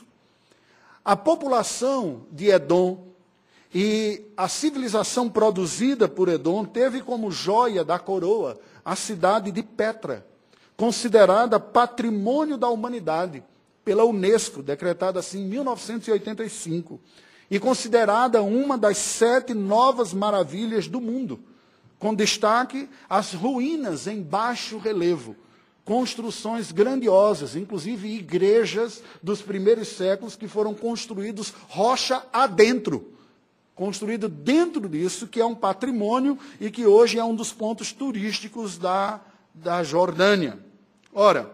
A 1.05 1.15
população 1.15 2.25
de 2.31 2.50
Edom 2.50 3.11
e 3.74 4.25
a 4.36 4.50
civilização 4.50 5.30
produzida 5.30 6.08
por 6.08 6.28
Edom 6.28 6.66
teve 6.66 7.01
como 7.01 7.32
joia 7.32 7.86
da 7.86 7.98
coroa 7.98 8.60
a 8.84 8.96
cidade 8.96 9.51
de 9.51 9.63
Petra, 9.63 10.28
considerada 10.75 11.60
patrimônio 11.60 12.58
da 12.58 12.68
humanidade 12.68 13.44
pela 13.86 14.04
Unesco, 14.04 14.62
decretada 14.62 15.20
assim 15.20 15.44
em 15.44 15.48
1985, 15.48 17.00
e 17.50 17.60
considerada 17.60 18.42
uma 18.42 18.78
das 18.78 18.98
sete 18.98 19.54
novas 19.54 20.13
maravilhas 20.13 20.88
do 20.88 21.00
mundo, 21.00 21.40
com 21.98 22.13
destaque 22.13 22.90
as 23.10 23.34
ruínas 23.34 24.06
em 24.06 24.22
baixo 24.22 24.78
relevo, 24.80 25.36
construções 25.86 26.72
grandiosas, 26.72 27.56
inclusive 27.56 28.16
igrejas 28.16 29.01
dos 29.22 29.42
primeiros 29.42 29.88
séculos 29.90 30.36
que 30.36 30.48
foram 30.48 30.74
construídos 30.74 31.54
rocha 31.70 32.24
adentro 32.34 33.12
construído 33.75 34.30
dentro 34.30 34.88
disso, 34.88 35.28
que 35.28 35.40
é 35.40 35.46
um 35.46 35.56
patrimônio 35.56 36.38
e 36.60 36.70
que 36.70 36.86
hoje 36.86 37.18
é 37.18 37.24
um 37.24 37.36
dos 37.36 37.51
pontos 37.51 37.92
turísticos 37.92 38.78
da, 38.78 39.22
da 39.54 39.84
Jordânia. 39.84 40.60
Ora, 41.13 41.51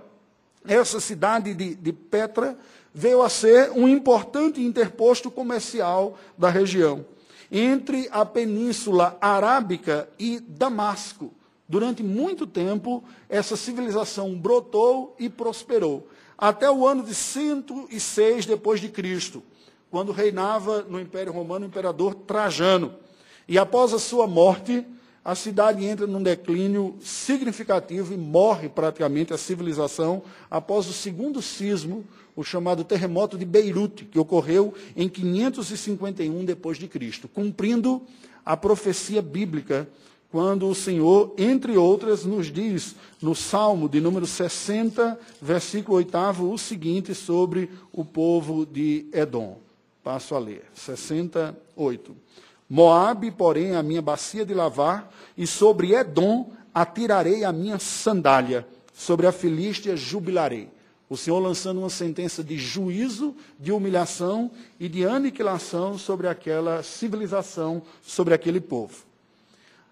essa 0.67 0.99
cidade 0.99 1.53
de, 1.53 1.75
de 1.75 1.93
Petra 1.93 2.57
veio 2.93 3.21
a 3.21 3.29
ser 3.29 3.71
um 3.71 3.87
importante 3.87 4.61
interposto 4.61 5.29
comercial 5.29 6.17
da 6.37 6.49
região, 6.49 7.05
entre 7.51 8.09
a 8.11 8.25
Península 8.25 9.17
Arábica 9.21 10.09
e 10.19 10.39
Damasco. 10.39 11.33
Durante 11.69 12.01
muito 12.01 12.47
tempo, 12.47 13.03
essa 13.29 13.55
civilização 13.55 14.35
brotou 14.35 15.15
e 15.19 15.29
prosperou, 15.29 16.07
até 16.37 16.69
o 16.69 16.87
ano 16.87 17.03
de 17.03 17.13
106 17.13 18.45
depois 18.45 18.79
de 18.79 18.89
Cristo 18.89 19.43
quando 19.89 20.11
reinava 20.11 20.81
no 20.83 20.99
Império 20.99 21.31
Romano 21.31 21.65
o 21.65 21.67
imperador 21.67 22.13
Trajano. 22.13 22.95
E 23.47 23.57
após 23.57 23.93
a 23.93 23.99
sua 23.99 24.27
morte, 24.27 24.85
a 25.23 25.35
cidade 25.35 25.85
entra 25.85 26.07
num 26.07 26.23
declínio 26.23 26.95
significativo 27.01 28.13
e 28.13 28.17
morre 28.17 28.69
praticamente 28.69 29.33
a 29.33 29.37
civilização 29.37 30.23
após 30.49 30.87
o 30.87 30.93
segundo 30.93 31.41
sismo, 31.41 32.05
o 32.35 32.43
chamado 32.43 32.83
terremoto 32.83 33.37
de 33.37 33.45
Beirute, 33.45 34.05
que 34.05 34.19
ocorreu 34.19 34.73
em 34.95 35.09
551 35.09 36.45
depois 36.45 36.77
de 36.77 36.87
Cristo, 36.87 37.27
cumprindo 37.27 38.01
a 38.45 38.55
profecia 38.55 39.21
bíblica 39.21 39.89
quando 40.29 40.67
o 40.67 40.75
Senhor, 40.75 41.33
entre 41.37 41.77
outras, 41.77 42.23
nos 42.25 42.51
diz 42.51 42.95
no 43.21 43.33
Salmo 43.33 43.89
de 43.89 43.99
número 43.99 44.25
60, 44.25 45.19
versículo 45.41 45.97
8, 45.97 46.17
o 46.43 46.57
seguinte 46.57 47.15
sobre 47.15 47.69
o 47.91 48.05
povo 48.05 48.65
de 48.65 49.07
Edom. 49.11 49.66
Passo 50.07 50.35
a 50.35 50.39
ler. 50.39 50.63
68. 50.73 52.15
Moabe, 52.69 53.29
porém, 53.29 53.75
a 53.75 53.83
minha 53.83 54.01
bacia 54.01 54.45
de 54.45 54.53
lavar, 54.53 55.13
e 55.37 55.45
sobre 55.45 55.93
Edom 55.93 56.49
atirarei 56.73 57.43
a 57.43 57.51
minha 57.51 57.77
sandália, 57.77 58.65
sobre 58.93 59.27
a 59.27 59.33
Filístia 59.33 59.97
jubilarei. 59.97 60.69
O 61.09 61.17
Senhor 61.17 61.39
lançando 61.39 61.79
uma 61.79 61.89
sentença 61.89 62.41
de 62.41 62.57
juízo, 62.57 63.35
de 63.59 63.69
humilhação 63.73 64.49
e 64.79 64.87
de 64.87 65.05
aniquilação 65.05 65.97
sobre 65.97 66.29
aquela 66.29 66.81
civilização, 66.83 67.81
sobre 68.01 68.33
aquele 68.33 68.61
povo. 68.61 69.03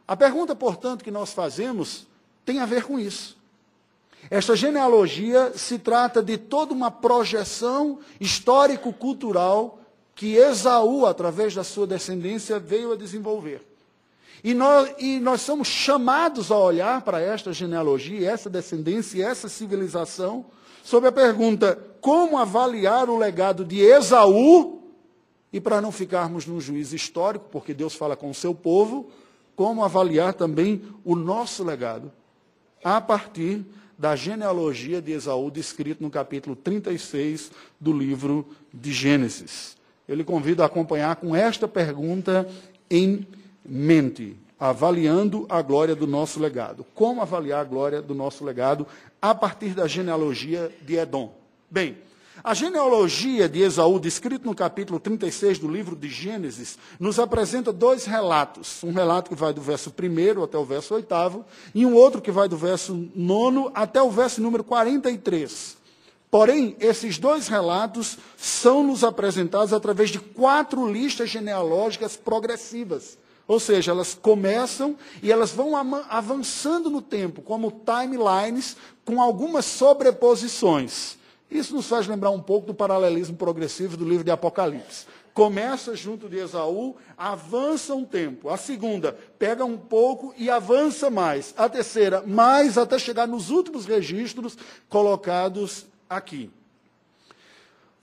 A 0.07 0.15
pergunta, 0.15 0.55
portanto, 0.55 1.03
que 1.03 1.11
nós 1.11 1.33
fazemos 1.33 2.07
tem 2.45 2.59
a 2.59 2.65
ver 2.65 2.85
com 2.85 2.97
isso. 2.97 3.35
Esta 4.29 4.55
genealogia 4.55 5.51
se 5.57 5.77
trata 5.77 6.23
de 6.23 6.37
toda 6.37 6.73
uma 6.73 6.89
projeção 6.89 7.99
histórico-cultural 8.17 9.81
que 10.15 10.37
Esaú, 10.37 11.05
através 11.05 11.53
da 11.53 11.63
sua 11.63 11.85
descendência, 11.85 12.57
veio 12.57 12.93
a 12.93 12.95
desenvolver. 12.95 13.61
E 14.41 14.53
nós, 14.53 14.93
e 14.97 15.19
nós 15.19 15.41
somos 15.41 15.67
chamados 15.67 16.51
a 16.51 16.57
olhar 16.57 17.01
para 17.01 17.19
esta 17.19 17.51
genealogia, 17.51 18.31
essa 18.31 18.49
descendência, 18.49 19.25
essa 19.25 19.49
civilização, 19.49 20.45
sob 20.83 21.07
a 21.07 21.11
pergunta: 21.11 21.77
como 21.99 22.37
avaliar 22.37 23.09
o 23.09 23.17
legado 23.17 23.65
de 23.65 23.79
Esaú? 23.79 24.83
E 25.51 25.59
para 25.59 25.81
não 25.81 25.91
ficarmos 25.91 26.45
num 26.45 26.61
juízo 26.61 26.95
histórico, 26.95 27.47
porque 27.51 27.73
Deus 27.73 27.95
fala 27.95 28.15
com 28.15 28.29
o 28.29 28.35
seu 28.35 28.53
povo, 28.53 29.09
como 29.55 29.83
avaliar 29.83 30.33
também 30.33 30.81
o 31.03 31.15
nosso 31.15 31.63
legado, 31.63 32.11
a 32.83 33.01
partir 33.01 33.65
da 33.97 34.15
genealogia 34.15 35.01
de 35.01 35.13
Esaú, 35.13 35.49
descrito 35.49 36.03
no 36.03 36.09
capítulo 36.09 36.55
36 36.55 37.51
do 37.79 37.93
livro 37.93 38.45
de 38.73 38.91
Gênesis. 38.91 39.75
Eu 40.07 40.15
lhe 40.15 40.23
convido 40.23 40.61
a 40.61 40.67
acompanhar 40.67 41.15
com 41.15 41.35
esta 41.35 41.67
pergunta 41.67 42.47
em 42.89 43.27
mente, 43.63 44.37
avaliando 44.59 45.45
a 45.49 45.61
glória 45.61 45.95
do 45.95 46.05
nosso 46.05 46.39
legado. 46.39 46.85
Como 46.93 47.21
avaliar 47.21 47.61
a 47.61 47.63
glória 47.63 48.01
do 48.01 48.13
nosso 48.13 48.43
legado 48.45 48.85
a 49.21 49.33
partir 49.33 49.69
da 49.69 49.87
genealogia 49.87 50.71
de 50.81 50.95
Edom? 50.95 51.33
Bem, 51.69 51.97
a 52.43 52.53
genealogia 52.53 53.49
de 53.49 53.61
Esaú, 53.61 53.99
descrita 53.99 54.45
no 54.45 54.53
capítulo 54.53 54.99
36 54.99 55.57
do 55.57 55.67
livro 55.67 55.95
de 55.95 56.09
Gênesis, 56.09 56.77
nos 56.99 57.17
apresenta 57.17 57.73
dois 57.73 58.05
relatos. 58.05 58.83
Um 58.83 58.91
relato 58.91 59.29
que 59.29 59.35
vai 59.35 59.53
do 59.53 59.61
verso 59.61 59.91
1 59.91 60.43
até 60.43 60.57
o 60.57 60.65
verso 60.65 60.93
8, 60.93 61.45
e 61.73 61.85
um 61.85 61.95
outro 61.95 62.21
que 62.21 62.31
vai 62.31 62.47
do 62.47 62.57
verso 62.57 63.09
9 63.15 63.71
até 63.73 64.01
o 64.01 64.11
verso 64.11 64.41
número 64.41 64.63
43. 64.63 65.77
Porém, 66.29 66.75
esses 66.79 67.17
dois 67.17 67.47
relatos 67.47 68.17
são 68.35 68.83
nos 68.83 69.03
apresentados 69.03 69.71
através 69.71 70.09
de 70.09 70.19
quatro 70.19 70.91
listas 70.91 71.29
genealógicas 71.29 72.17
progressivas. 72.17 73.17
Ou 73.47 73.59
seja, 73.59 73.91
elas 73.91 74.13
começam 74.13 74.97
e 75.21 75.31
elas 75.31 75.51
vão 75.51 75.75
avançando 76.09 76.89
no 76.89 77.01
tempo, 77.01 77.41
como 77.41 77.71
timelines, 77.71 78.75
com 79.05 79.21
algumas 79.21 79.65
sobreposições. 79.65 81.17
Isso 81.49 81.75
nos 81.75 81.87
faz 81.87 82.07
lembrar 82.07 82.31
um 82.31 82.41
pouco 82.41 82.67
do 82.67 82.73
paralelismo 82.73 83.37
progressivo 83.37 83.95
do 83.95 84.07
livro 84.07 84.23
de 84.23 84.31
Apocalipse. 84.31 85.05
Começa 85.31 85.95
junto 85.95 86.27
de 86.27 86.37
Esaú, 86.37 86.95
avança 87.17 87.93
um 87.93 88.03
tempo. 88.03 88.49
A 88.49 88.57
segunda, 88.57 89.15
pega 89.37 89.63
um 89.63 89.77
pouco 89.77 90.33
e 90.37 90.49
avança 90.49 91.09
mais. 91.09 91.53
A 91.57 91.69
terceira, 91.69 92.23
mais 92.25 92.77
até 92.77 92.97
chegar 92.97 93.27
nos 93.27 93.51
últimos 93.51 93.85
registros 93.85 94.57
colocados 94.89 95.85
aqui. 96.09 96.49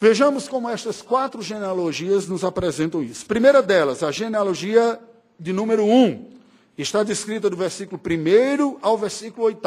Vejamos 0.00 0.48
como 0.48 0.68
estas 0.68 1.00
quatro 1.00 1.40
genealogias 1.42 2.26
nos 2.26 2.42
apresentam 2.42 3.02
isso. 3.02 3.24
Primeira 3.24 3.62
delas, 3.62 4.02
a 4.02 4.10
genealogia 4.10 4.98
de 5.38 5.52
número 5.52 5.84
1, 5.84 6.04
um, 6.04 6.30
está 6.76 7.04
descrita 7.04 7.48
do 7.48 7.56
versículo 7.56 8.00
1 8.04 8.78
ao 8.82 8.98
versículo 8.98 9.46
8. 9.46 9.60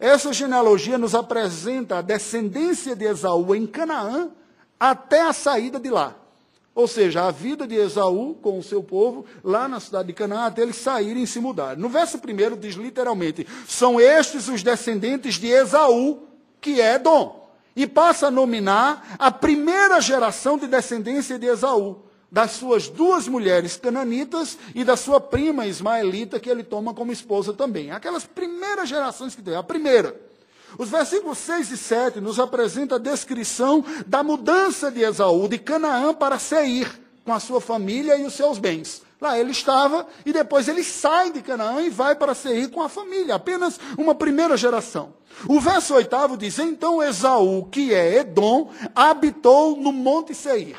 Essa 0.00 0.32
genealogia 0.32 0.98
nos 0.98 1.14
apresenta 1.14 1.98
a 1.98 2.02
descendência 2.02 2.96
de 2.96 3.04
Esaú 3.04 3.54
em 3.54 3.66
Canaã 3.66 4.30
até 4.80 5.20
a 5.20 5.32
saída 5.32 5.78
de 5.78 5.90
lá. 5.90 6.16
Ou 6.74 6.88
seja, 6.88 7.26
a 7.26 7.30
vida 7.30 7.66
de 7.66 7.74
Esaú 7.74 8.34
com 8.34 8.58
o 8.58 8.62
seu 8.62 8.82
povo 8.82 9.26
lá 9.44 9.68
na 9.68 9.78
cidade 9.78 10.08
de 10.08 10.14
Canaã 10.14 10.46
até 10.46 10.62
eles 10.62 10.76
saírem 10.76 11.22
e 11.22 11.26
se 11.26 11.38
mudarem. 11.38 11.80
No 11.80 11.88
verso 11.88 12.16
1 12.16 12.56
diz 12.58 12.74
literalmente: 12.74 13.46
são 13.68 14.00
estes 14.00 14.48
os 14.48 14.62
descendentes 14.62 15.34
de 15.34 15.48
Esaú, 15.48 16.26
que 16.60 16.80
é 16.80 16.94
Edom. 16.94 17.41
E 17.74 17.86
passa 17.86 18.26
a 18.26 18.30
nominar 18.30 19.16
a 19.18 19.30
primeira 19.30 20.00
geração 20.00 20.58
de 20.58 20.66
descendência 20.66 21.38
de 21.38 21.46
Esaú 21.46 22.02
das 22.32 22.52
suas 22.52 22.88
duas 22.88 23.28
mulheres 23.28 23.76
cananitas 23.76 24.56
e 24.74 24.82
da 24.84 24.96
sua 24.96 25.20
prima 25.20 25.66
ismaelita, 25.66 26.40
que 26.40 26.48
ele 26.48 26.64
toma 26.64 26.94
como 26.94 27.12
esposa 27.12 27.52
também. 27.52 27.90
Aquelas 27.90 28.24
primeiras 28.24 28.88
gerações 28.88 29.34
que 29.34 29.42
tem. 29.42 29.54
A 29.54 29.62
primeira. 29.62 30.18
Os 30.78 30.88
versículos 30.88 31.36
6 31.36 31.70
e 31.72 31.76
7 31.76 32.20
nos 32.20 32.40
apresenta 32.40 32.94
a 32.94 32.98
descrição 32.98 33.84
da 34.06 34.22
mudança 34.22 34.90
de 34.90 35.02
Esaú 35.02 35.46
de 35.46 35.58
Canaã 35.58 36.14
para 36.14 36.38
Seir, 36.38 36.90
com 37.22 37.34
a 37.34 37.38
sua 37.38 37.60
família 37.60 38.16
e 38.16 38.24
os 38.24 38.32
seus 38.32 38.58
bens. 38.58 39.02
Lá 39.22 39.38
ele 39.38 39.52
estava 39.52 40.04
e 40.26 40.32
depois 40.32 40.66
ele 40.66 40.82
sai 40.82 41.30
de 41.30 41.42
Canaã 41.42 41.80
e 41.80 41.88
vai 41.88 42.16
para 42.16 42.34
Seir 42.34 42.68
com 42.68 42.82
a 42.82 42.88
família, 42.88 43.36
apenas 43.36 43.78
uma 43.96 44.16
primeira 44.16 44.56
geração. 44.56 45.14
O 45.46 45.60
verso 45.60 45.94
oitavo 45.94 46.36
diz: 46.36 46.58
Então 46.58 47.00
Esaú, 47.00 47.68
que 47.70 47.94
é 47.94 48.16
Edom, 48.18 48.72
habitou 48.92 49.76
no 49.76 49.92
Monte 49.92 50.34
Seir. 50.34 50.76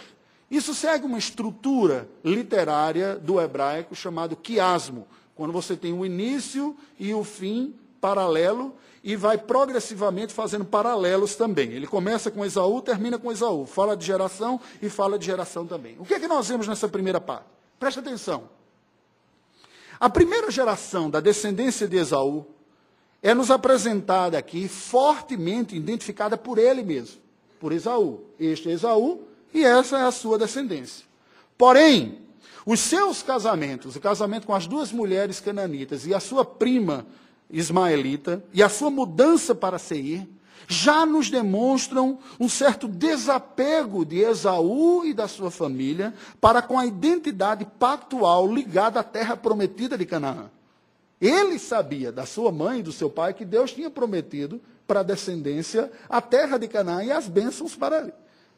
Isso 0.51 0.73
segue 0.75 1.05
uma 1.05 1.17
estrutura 1.17 2.05
literária 2.21 3.15
do 3.15 3.39
hebraico 3.39 3.95
chamado 3.95 4.35
quiasmo, 4.35 5.07
quando 5.33 5.53
você 5.53 5.77
tem 5.77 5.93
o 5.93 6.05
início 6.05 6.75
e 6.99 7.13
o 7.13 7.23
fim 7.23 7.73
paralelo 8.01 8.75
e 9.01 9.15
vai 9.15 9.37
progressivamente 9.37 10.33
fazendo 10.33 10.65
paralelos 10.65 11.37
também. 11.37 11.71
Ele 11.71 11.87
começa 11.87 12.29
com 12.29 12.43
Esaú, 12.43 12.81
termina 12.81 13.17
com 13.17 13.31
Esaú, 13.31 13.65
fala 13.65 13.95
de 13.95 14.05
geração 14.05 14.59
e 14.81 14.89
fala 14.89 15.17
de 15.17 15.25
geração 15.25 15.65
também. 15.65 15.95
O 15.97 16.03
que 16.03 16.15
é 16.15 16.19
que 16.19 16.27
nós 16.27 16.49
vemos 16.49 16.67
nessa 16.67 16.89
primeira 16.89 17.21
parte? 17.21 17.62
Preste 17.83 17.99
atenção. 17.99 18.49
A 19.99 20.09
primeira 20.09 20.49
geração 20.49 21.09
da 21.09 21.19
descendência 21.19 21.85
de 21.85 21.97
Esaú 21.97 22.45
é 23.21 23.33
nos 23.33 23.51
apresentada 23.51 24.37
aqui 24.37 24.69
fortemente 24.69 25.75
identificada 25.75 26.37
por 26.37 26.57
ele 26.57 26.81
mesmo, 26.81 27.17
por 27.59 27.73
Esaú. 27.73 28.21
Este 28.39 28.69
é 28.69 28.71
Esaú, 28.71 29.23
e 29.53 29.65
essa 29.65 29.99
é 29.99 30.03
a 30.03 30.13
sua 30.13 30.37
descendência. 30.37 31.05
Porém, 31.57 32.19
os 32.65 32.79
seus 32.79 33.21
casamentos, 33.21 33.97
o 33.97 33.99
casamento 33.99 34.47
com 34.47 34.55
as 34.55 34.65
duas 34.65 34.93
mulheres 34.93 35.41
cananitas 35.41 36.07
e 36.07 36.13
a 36.13 36.21
sua 36.21 36.45
prima 36.45 37.05
ismaelita, 37.49 38.41
e 38.53 38.63
a 38.63 38.69
sua 38.69 38.89
mudança 38.89 39.53
para 39.53 39.77
Seir, 39.77 40.25
já 40.67 41.05
nos 41.05 41.29
demonstram 41.29 42.19
um 42.39 42.47
certo 42.47 42.87
desapego 42.87 44.05
de 44.05 44.19
Esaú 44.19 45.05
e 45.05 45.13
da 45.13 45.27
sua 45.27 45.51
família 45.51 46.13
para 46.39 46.61
com 46.61 46.77
a 46.77 46.85
identidade 46.85 47.65
pactual 47.79 48.51
ligada 48.51 48.99
à 48.99 49.03
terra 49.03 49.35
prometida 49.35 49.97
de 49.97 50.05
Canaã. 50.05 50.49
Ele 51.19 51.57
sabia 51.57 52.11
da 52.11 52.25
sua 52.25 52.51
mãe 52.51 52.79
e 52.79 52.83
do 52.83 52.91
seu 52.91 53.09
pai 53.09 53.33
que 53.33 53.45
Deus 53.45 53.71
tinha 53.71 53.89
prometido 53.89 54.59
para 54.85 54.99
a 54.99 55.03
descendência 55.03 55.91
a 56.09 56.21
terra 56.21 56.57
de 56.57 56.67
Canaã 56.67 57.03
e 57.03 57.11
as 57.11 57.27
bênçãos 57.27 57.75
para 57.75 57.99
ele. 57.99 58.13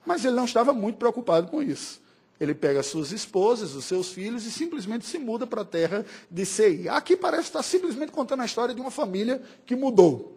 Mas 0.06 0.25
ele 0.25 0.36
não 0.36 0.46
estava 0.46 0.74
muito 0.74 0.98
preocupado 0.98 1.48
com 1.48 1.62
isso. 1.62 2.02
Ele 2.40 2.54
pega 2.54 2.82
as 2.82 2.88
suas 2.88 3.12
esposas, 3.12 3.75
os 3.75 3.86
seus 3.86 4.10
filhos 4.10 4.46
e 4.46 4.52
simplesmente 4.52 5.06
se 5.06 5.18
muda 5.18 5.48
para 5.48 5.62
a 5.62 5.66
terra 5.66 6.06
de 6.30 6.46
Sei. 6.46 6.90
Aqui 6.90 7.16
parece 7.16 7.44
estar 7.44 7.64
simplesmente 7.64 8.12
contando 8.12 8.42
a 8.42 8.46
história 8.46 8.75
de 8.75 8.82
uma 8.82 8.92
família 8.92 9.42
que 9.66 9.75
mudou. 9.75 10.35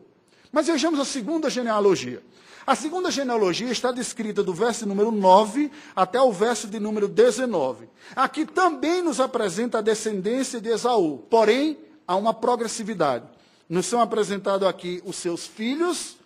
Mas 0.52 0.66
vejamos 0.66 0.98
a 0.98 1.04
segunda 1.04 1.50
genealogia. 1.50 2.22
A 2.66 2.74
segunda 2.74 3.10
genealogia 3.10 3.70
está 3.70 3.90
descrita 3.90 4.42
do 4.42 4.52
verso 4.52 4.86
número 4.86 5.10
9 5.10 5.70
até 5.96 6.20
o 6.20 6.30
verso 6.30 6.66
de 6.66 6.78
número 6.78 7.08
19. 7.08 7.88
Aqui 8.14 8.44
também 8.44 9.00
nos 9.00 9.20
apresenta 9.20 9.78
a 9.78 9.80
descendência 9.80 10.60
de 10.60 10.68
Esaú, 10.68 11.18
porém 11.30 11.78
há 12.06 12.14
uma 12.14 12.34
progressividade. 12.34 13.24
Nos 13.68 13.86
são 13.86 14.00
apresentados 14.00 14.68
aqui 14.68 15.02
os 15.04 15.16
seus 15.16 15.46
filhos 15.46 16.18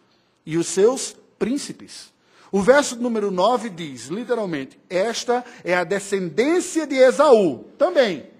e 0.44 0.56
os 0.56 0.66
seus 0.66 1.14
príncipes. 1.38 2.12
O 2.50 2.60
verso 2.60 2.96
número 2.96 3.30
9 3.30 3.70
diz, 3.70 4.08
literalmente, 4.08 4.78
esta 4.90 5.44
é 5.62 5.74
a 5.74 5.84
descendência 5.84 6.86
de 6.86 6.96
Esaú, 6.96 7.64
também. 7.78 8.31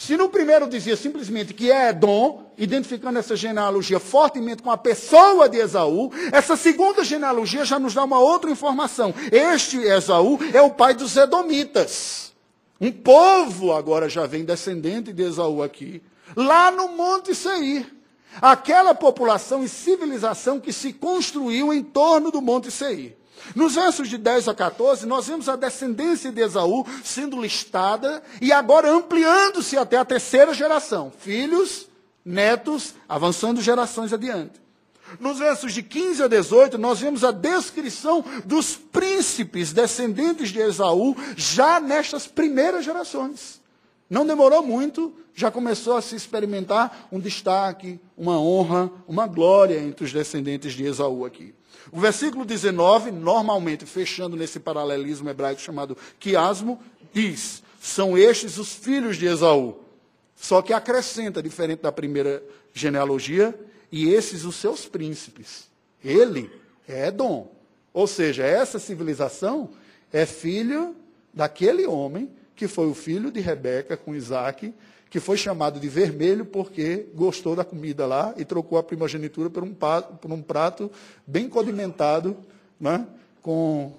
Se 0.00 0.16
no 0.16 0.30
primeiro 0.30 0.66
dizia 0.66 0.96
simplesmente 0.96 1.52
que 1.52 1.70
é 1.70 1.90
Edom, 1.90 2.50
identificando 2.56 3.18
essa 3.18 3.36
genealogia 3.36 4.00
fortemente 4.00 4.62
com 4.62 4.70
a 4.70 4.78
pessoa 4.78 5.46
de 5.46 5.58
Esaú, 5.58 6.10
essa 6.32 6.56
segunda 6.56 7.04
genealogia 7.04 7.66
já 7.66 7.78
nos 7.78 7.92
dá 7.92 8.02
uma 8.04 8.18
outra 8.18 8.50
informação. 8.50 9.12
Este 9.30 9.76
Esaú 9.76 10.38
é 10.54 10.62
o 10.62 10.70
pai 10.70 10.94
dos 10.94 11.14
Edomitas. 11.18 12.32
Um 12.80 12.90
povo 12.90 13.74
agora 13.74 14.08
já 14.08 14.24
vem 14.24 14.42
descendente 14.42 15.12
de 15.12 15.22
Esaú 15.22 15.62
aqui, 15.62 16.02
lá 16.34 16.70
no 16.70 16.88
Monte 16.88 17.34
Seir. 17.34 17.86
Aquela 18.40 18.94
população 18.94 19.62
e 19.62 19.68
civilização 19.68 20.58
que 20.58 20.72
se 20.72 20.94
construiu 20.94 21.74
em 21.74 21.82
torno 21.82 22.30
do 22.30 22.40
Monte 22.40 22.70
Seir. 22.70 23.19
Nos 23.54 23.74
versos 23.74 24.08
de 24.08 24.18
10 24.18 24.48
a 24.48 24.54
14, 24.54 25.06
nós 25.06 25.26
vemos 25.26 25.48
a 25.48 25.56
descendência 25.56 26.30
de 26.30 26.40
Esaú 26.40 26.86
sendo 27.04 27.40
listada 27.40 28.22
e 28.40 28.52
agora 28.52 28.90
ampliando-se 28.90 29.76
até 29.76 29.96
a 29.96 30.04
terceira 30.04 30.54
geração. 30.54 31.12
Filhos, 31.18 31.88
netos, 32.24 32.94
avançando 33.08 33.60
gerações 33.60 34.12
adiante. 34.12 34.60
Nos 35.18 35.38
versos 35.38 35.72
de 35.72 35.82
15 35.82 36.22
a 36.22 36.28
18, 36.28 36.78
nós 36.78 37.00
vemos 37.00 37.24
a 37.24 37.32
descrição 37.32 38.24
dos 38.44 38.76
príncipes 38.76 39.72
descendentes 39.72 40.50
de 40.50 40.60
Esaú 40.60 41.16
já 41.36 41.80
nestas 41.80 42.26
primeiras 42.26 42.84
gerações. 42.84 43.60
Não 44.08 44.26
demorou 44.26 44.62
muito, 44.62 45.12
já 45.34 45.50
começou 45.50 45.96
a 45.96 46.02
se 46.02 46.14
experimentar 46.14 47.08
um 47.10 47.18
destaque, 47.18 47.98
uma 48.16 48.38
honra, 48.38 48.90
uma 49.08 49.26
glória 49.26 49.80
entre 49.80 50.04
os 50.04 50.12
descendentes 50.12 50.74
de 50.74 50.84
Esaú 50.84 51.24
aqui. 51.24 51.54
O 51.92 51.98
versículo 51.98 52.44
19, 52.44 53.10
normalmente 53.10 53.84
fechando 53.84 54.36
nesse 54.36 54.60
paralelismo 54.60 55.28
hebraico 55.28 55.60
chamado 55.60 55.96
quiasmo, 56.18 56.80
diz: 57.12 57.62
São 57.80 58.16
estes 58.16 58.58
os 58.58 58.72
filhos 58.72 59.16
de 59.16 59.26
Esaú. 59.26 59.80
Só 60.36 60.62
que 60.62 60.72
acrescenta, 60.72 61.42
diferente 61.42 61.82
da 61.82 61.92
primeira 61.92 62.42
genealogia, 62.72 63.58
e 63.90 64.08
esses 64.08 64.44
os 64.44 64.56
seus 64.56 64.86
príncipes. 64.86 65.68
Ele 66.02 66.50
é 66.88 67.08
Edom. 67.08 67.52
Ou 67.92 68.06
seja, 68.06 68.44
essa 68.44 68.78
civilização 68.78 69.70
é 70.12 70.24
filho 70.24 70.94
daquele 71.34 71.86
homem 71.86 72.30
que 72.60 72.68
foi 72.68 72.86
o 72.86 72.92
filho 72.92 73.30
de 73.30 73.40
Rebeca 73.40 73.96
com 73.96 74.14
Isaac 74.14 74.74
que 75.08 75.18
foi 75.18 75.38
chamado 75.38 75.80
de 75.80 75.88
vermelho 75.88 76.44
porque 76.44 77.06
gostou 77.14 77.56
da 77.56 77.64
comida 77.64 78.04
lá 78.04 78.34
e 78.36 78.44
trocou 78.44 78.76
a 78.76 78.82
primogenitura 78.82 79.48
por 79.48 79.64
um, 79.64 79.74
por 79.74 80.30
um 80.30 80.42
prato 80.42 80.90
bem 81.26 81.48
condimentado, 81.48 82.36
né, 82.78 83.06
com 83.40 83.94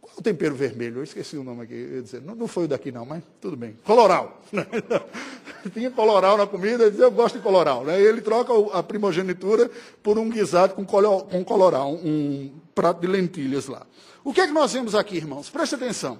qual 0.00 0.14
o 0.16 0.22
tempero 0.22 0.54
vermelho? 0.54 1.00
Eu 1.00 1.04
esqueci 1.04 1.36
o 1.36 1.44
nome 1.44 1.64
aqui. 1.64 2.00
Dizer, 2.02 2.22
não, 2.22 2.34
não, 2.34 2.48
foi 2.48 2.64
o 2.64 2.68
daqui 2.68 2.90
não, 2.90 3.04
mas 3.04 3.22
tudo 3.42 3.58
bem. 3.58 3.76
Coloral. 3.84 4.40
Tinha 5.74 5.90
coloral 5.90 6.38
na 6.38 6.46
comida, 6.46 6.84
eu 6.84 7.10
gosto 7.10 7.36
de 7.36 7.42
coloral. 7.42 7.84
Né? 7.84 8.00
Ele 8.00 8.22
troca 8.22 8.52
a 8.72 8.82
primogenitura 8.82 9.70
por 10.02 10.18
um 10.18 10.30
guisado 10.30 10.74
com, 10.74 10.86
com 10.86 11.44
coloral, 11.44 11.92
um 11.92 12.50
prato 12.74 13.02
de 13.02 13.06
lentilhas 13.06 13.66
lá. 13.66 13.86
O 14.24 14.32
que 14.32 14.40
é 14.40 14.46
que 14.46 14.52
nós 14.52 14.72
vemos 14.72 14.94
aqui, 14.94 15.18
irmãos? 15.18 15.50
Preste 15.50 15.74
atenção. 15.74 16.18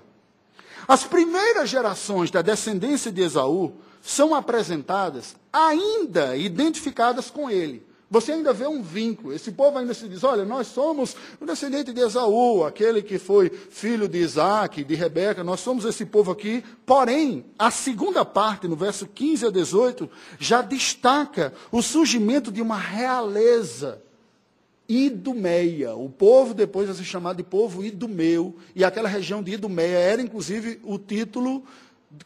As 0.86 1.04
primeiras 1.04 1.70
gerações 1.70 2.30
da 2.30 2.42
descendência 2.42 3.10
de 3.10 3.22
Esaú 3.22 3.74
são 4.02 4.34
apresentadas 4.34 5.34
ainda 5.52 6.36
identificadas 6.36 7.30
com 7.30 7.48
ele. 7.50 7.86
Você 8.10 8.32
ainda 8.32 8.52
vê 8.52 8.66
um 8.66 8.82
vínculo. 8.82 9.32
Esse 9.32 9.50
povo 9.50 9.78
ainda 9.78 9.94
se 9.94 10.08
diz: 10.08 10.22
olha, 10.22 10.44
nós 10.44 10.68
somos 10.68 11.16
o 11.40 11.46
descendente 11.46 11.92
de 11.92 12.00
Esaú, 12.00 12.64
aquele 12.64 13.02
que 13.02 13.18
foi 13.18 13.50
filho 13.50 14.06
de 14.06 14.18
Isaac, 14.18 14.84
de 14.84 14.94
Rebeca, 14.94 15.42
nós 15.42 15.60
somos 15.60 15.84
esse 15.84 16.06
povo 16.06 16.30
aqui. 16.30 16.62
Porém, 16.86 17.44
a 17.58 17.70
segunda 17.70 18.24
parte, 18.24 18.68
no 18.68 18.76
verso 18.76 19.06
15 19.06 19.46
a 19.46 19.50
18, 19.50 20.08
já 20.38 20.62
destaca 20.62 21.52
o 21.72 21.82
surgimento 21.82 22.52
de 22.52 22.62
uma 22.62 22.78
realeza 22.78 24.03
Idumeia. 24.88 25.94
O 25.94 26.08
povo 26.08 26.52
depois 26.54 26.86
vai 26.86 26.96
ser 26.96 27.04
chamado 27.04 27.38
de 27.38 27.42
povo 27.42 27.84
idumeu. 27.84 28.56
E 28.74 28.84
aquela 28.84 29.08
região 29.08 29.42
de 29.42 29.52
Idumeia 29.52 29.96
era, 29.96 30.22
inclusive, 30.22 30.80
o 30.82 30.98
título 30.98 31.64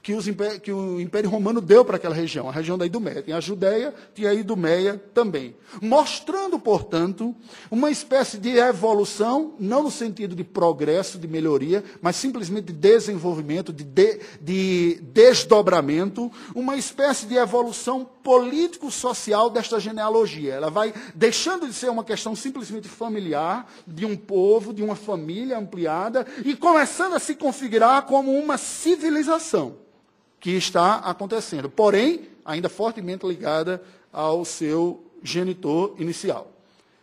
que, 0.03 0.13
que, 0.61 0.73
o 0.73 1.01
Império 1.01 1.31
Romano 1.31 1.61
deu 1.61 1.85
para 1.85 1.97
aquela 1.97 2.15
região, 2.15 2.49
a 2.49 2.53
região 2.53 2.77
da 2.77 2.87
Idumeia. 2.87 3.23
Tinha 3.23 3.37
a 3.37 3.41
Judéia, 3.41 3.95
tinha 4.15 4.31
a 4.31 4.35
Idumeia 4.35 5.03
também. 5.15 5.55
Mostrando, 5.81 6.59
portanto, 6.59 7.35
uma 7.71 7.91
espécie 7.91 8.39
de 8.39 8.59
evolução, 8.59 9.55
não 9.59 9.83
no 9.83 9.91
sentido 9.91 10.35
de 10.35 10.45
progresso, 10.45 11.19
de 11.19 11.29
melhoria, 11.29 11.83
mas 12.01 12.17
simplesmente 12.17 12.67
de 12.67 12.73
desenvolvimento, 12.73 13.73
de, 13.73 13.85
de, 13.85 14.21
de 14.41 15.01
desdobramento, 15.03 16.31
uma 16.55 16.77
espécie 16.77 17.27
de 17.27 17.37
evolução 17.37 18.09
político-social 18.23 19.51
desta 19.51 19.81
genealogia. 19.81 20.55
Ela 20.55 20.71
vai 20.71 20.93
deixando 21.15 21.67
de 21.67 21.73
ser 21.73 21.91
uma 21.91 22.05
questão 22.05 22.35
simplesmente 22.35 22.89
familiar, 22.89 23.71
de 23.87 24.05
um 24.05 24.17
povo, 24.17 24.73
de 24.73 24.83
uma 24.83 24.97
família 24.97 25.59
ampliada, 25.59 26.27
e 26.45 26.55
começando 26.55 27.15
a 27.15 27.19
se 27.19 27.35
configurar 27.35 28.03
como 28.03 28.33
uma 28.33 28.59
civilização 28.59 29.78
que 30.41 30.51
está 30.51 30.97
acontecendo, 30.97 31.69
porém, 31.69 32.29
ainda 32.45 32.69
fortemente 32.69 33.27
ligada 33.27 33.83
ao 34.13 34.45
seu 34.45 35.05
genitor 35.23 35.95
inicial. 35.99 36.53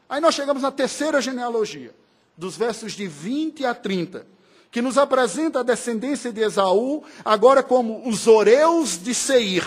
Aí 0.07 0.21
nós 0.21 0.35
chegamos 0.35 0.61
na 0.61 0.71
terceira 0.71 1.21
genealogia, 1.21 1.93
dos 2.37 2.55
versos 2.57 2.93
de 2.93 3.07
20 3.07 3.65
a 3.65 3.73
30, 3.73 4.25
que 4.71 4.81
nos 4.81 4.97
apresenta 4.97 5.59
a 5.59 5.63
descendência 5.63 6.31
de 6.31 6.41
Esaú, 6.41 7.03
agora 7.23 7.63
como 7.63 8.07
os 8.07 8.27
Oreus 8.27 9.01
de 9.01 9.13
Seir, 9.13 9.63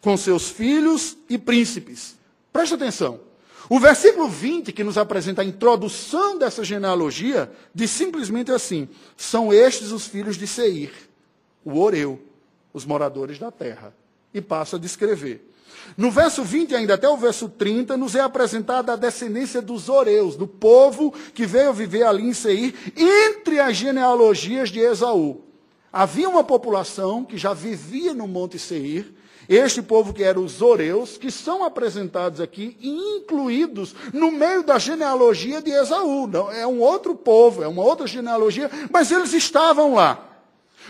com 0.00 0.16
seus 0.16 0.48
filhos 0.48 1.16
e 1.28 1.38
príncipes. 1.38 2.16
Preste 2.52 2.74
atenção. 2.74 3.20
O 3.68 3.78
versículo 3.78 4.28
20, 4.28 4.72
que 4.72 4.84
nos 4.84 4.98
apresenta 4.98 5.40
a 5.40 5.44
introdução 5.44 6.36
dessa 6.36 6.64
genealogia, 6.64 7.50
diz 7.74 7.90
simplesmente 7.90 8.50
assim: 8.50 8.88
são 9.16 9.52
estes 9.52 9.92
os 9.92 10.06
filhos 10.06 10.36
de 10.36 10.46
Seir, 10.46 10.92
o 11.64 11.78
Oreu 11.78 12.20
os 12.72 12.84
moradores 12.84 13.38
da 13.38 13.50
terra. 13.50 13.94
E 14.32 14.40
passa 14.40 14.76
a 14.76 14.78
descrever. 14.78 15.52
No 15.96 16.10
verso 16.10 16.42
20, 16.42 16.74
ainda 16.74 16.94
até 16.94 17.08
o 17.08 17.16
verso 17.16 17.48
30, 17.48 17.96
nos 17.96 18.14
é 18.14 18.20
apresentada 18.20 18.92
a 18.92 18.96
descendência 18.96 19.60
dos 19.60 19.88
Oreus, 19.88 20.36
do 20.36 20.46
povo 20.46 21.12
que 21.34 21.44
veio 21.44 21.72
viver 21.72 22.04
ali 22.04 22.24
em 22.24 22.32
Seir, 22.32 22.74
entre 22.96 23.60
as 23.60 23.76
genealogias 23.76 24.70
de 24.70 24.80
Esaú. 24.80 25.42
Havia 25.92 26.28
uma 26.28 26.42
população 26.42 27.24
que 27.24 27.36
já 27.36 27.52
vivia 27.52 28.14
no 28.14 28.26
Monte 28.26 28.58
Seir, 28.58 29.12
este 29.48 29.82
povo 29.82 30.14
que 30.14 30.22
era 30.22 30.40
os 30.40 30.62
Oreus, 30.62 31.18
que 31.18 31.30
são 31.30 31.64
apresentados 31.64 32.40
aqui 32.40 32.76
e 32.80 33.18
incluídos 33.18 33.94
no 34.12 34.30
meio 34.30 34.62
da 34.62 34.78
genealogia 34.78 35.60
de 35.60 35.70
Esaú. 35.70 36.26
Não, 36.26 36.50
é 36.50 36.66
um 36.66 36.80
outro 36.80 37.14
povo, 37.14 37.62
é 37.62 37.68
uma 37.68 37.82
outra 37.82 38.06
genealogia, 38.06 38.70
mas 38.90 39.10
eles 39.10 39.32
estavam 39.34 39.94
lá. 39.94 40.31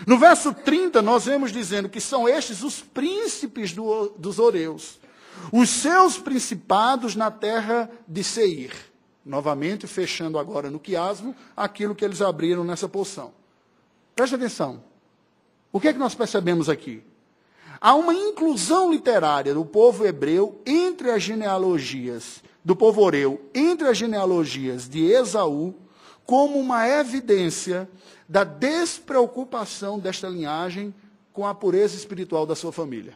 No 0.05 0.17
verso 0.17 0.53
30, 0.53 1.01
nós 1.01 1.25
vemos 1.25 1.51
dizendo 1.51 1.87
que 1.87 2.01
são 2.01 2.27
estes 2.27 2.63
os 2.63 2.81
príncipes 2.81 3.73
do, 3.73 4.09
dos 4.17 4.39
Oreus, 4.39 4.99
os 5.51 5.69
seus 5.69 6.17
principados 6.17 7.15
na 7.15 7.31
terra 7.31 7.89
de 8.07 8.23
Seir. 8.23 8.73
Novamente, 9.25 9.87
fechando 9.87 10.37
agora 10.37 10.69
no 10.69 10.79
quiasmo, 10.79 11.33
aquilo 11.55 11.95
que 11.95 12.03
eles 12.03 12.21
abriram 12.21 12.63
nessa 12.63 12.89
porção. 12.89 13.33
Preste 14.13 14.35
atenção. 14.35 14.83
O 15.71 15.79
que 15.79 15.87
é 15.87 15.93
que 15.93 15.99
nós 15.99 16.13
percebemos 16.13 16.67
aqui? 16.67 17.01
Há 17.79 17.95
uma 17.95 18.13
inclusão 18.13 18.91
literária 18.91 19.53
do 19.53 19.65
povo 19.65 20.05
hebreu 20.05 20.61
entre 20.65 21.09
as 21.09 21.23
genealogias, 21.23 22.43
do 22.63 22.75
povo 22.75 23.01
oreu, 23.01 23.41
entre 23.53 23.87
as 23.87 23.97
genealogias 23.97 24.87
de 24.87 25.03
Esaú, 25.05 25.73
como 26.25 26.59
uma 26.59 26.87
evidência 26.87 27.89
da 28.27 28.43
despreocupação 28.43 29.99
desta 29.99 30.27
linhagem 30.27 30.93
com 31.31 31.45
a 31.45 31.53
pureza 31.53 31.95
espiritual 31.95 32.45
da 32.45 32.55
sua 32.55 32.71
família. 32.71 33.13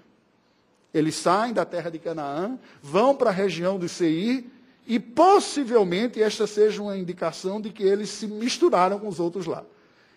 Eles 0.94 1.16
saem 1.16 1.54
da 1.54 1.66
terra 1.66 1.90
de 1.90 2.00
Canaã, 2.00 2.58
vão 2.82 3.16
para 3.16 3.30
a 3.30 3.34
região 3.34 3.78
do 3.78 3.88
Seir, 3.88 4.46
e 4.88 5.00
possivelmente 5.00 6.22
esta 6.22 6.48
seja 6.48 6.82
uma 6.82 6.98
indicação 6.98 7.60
de 7.60 7.70
que 7.70 7.84
eles 7.84 8.10
se 8.10 8.26
misturaram 8.26 8.98
com 8.98 9.08
os 9.08 9.20
outros 9.20 9.46
lá. 9.46 9.64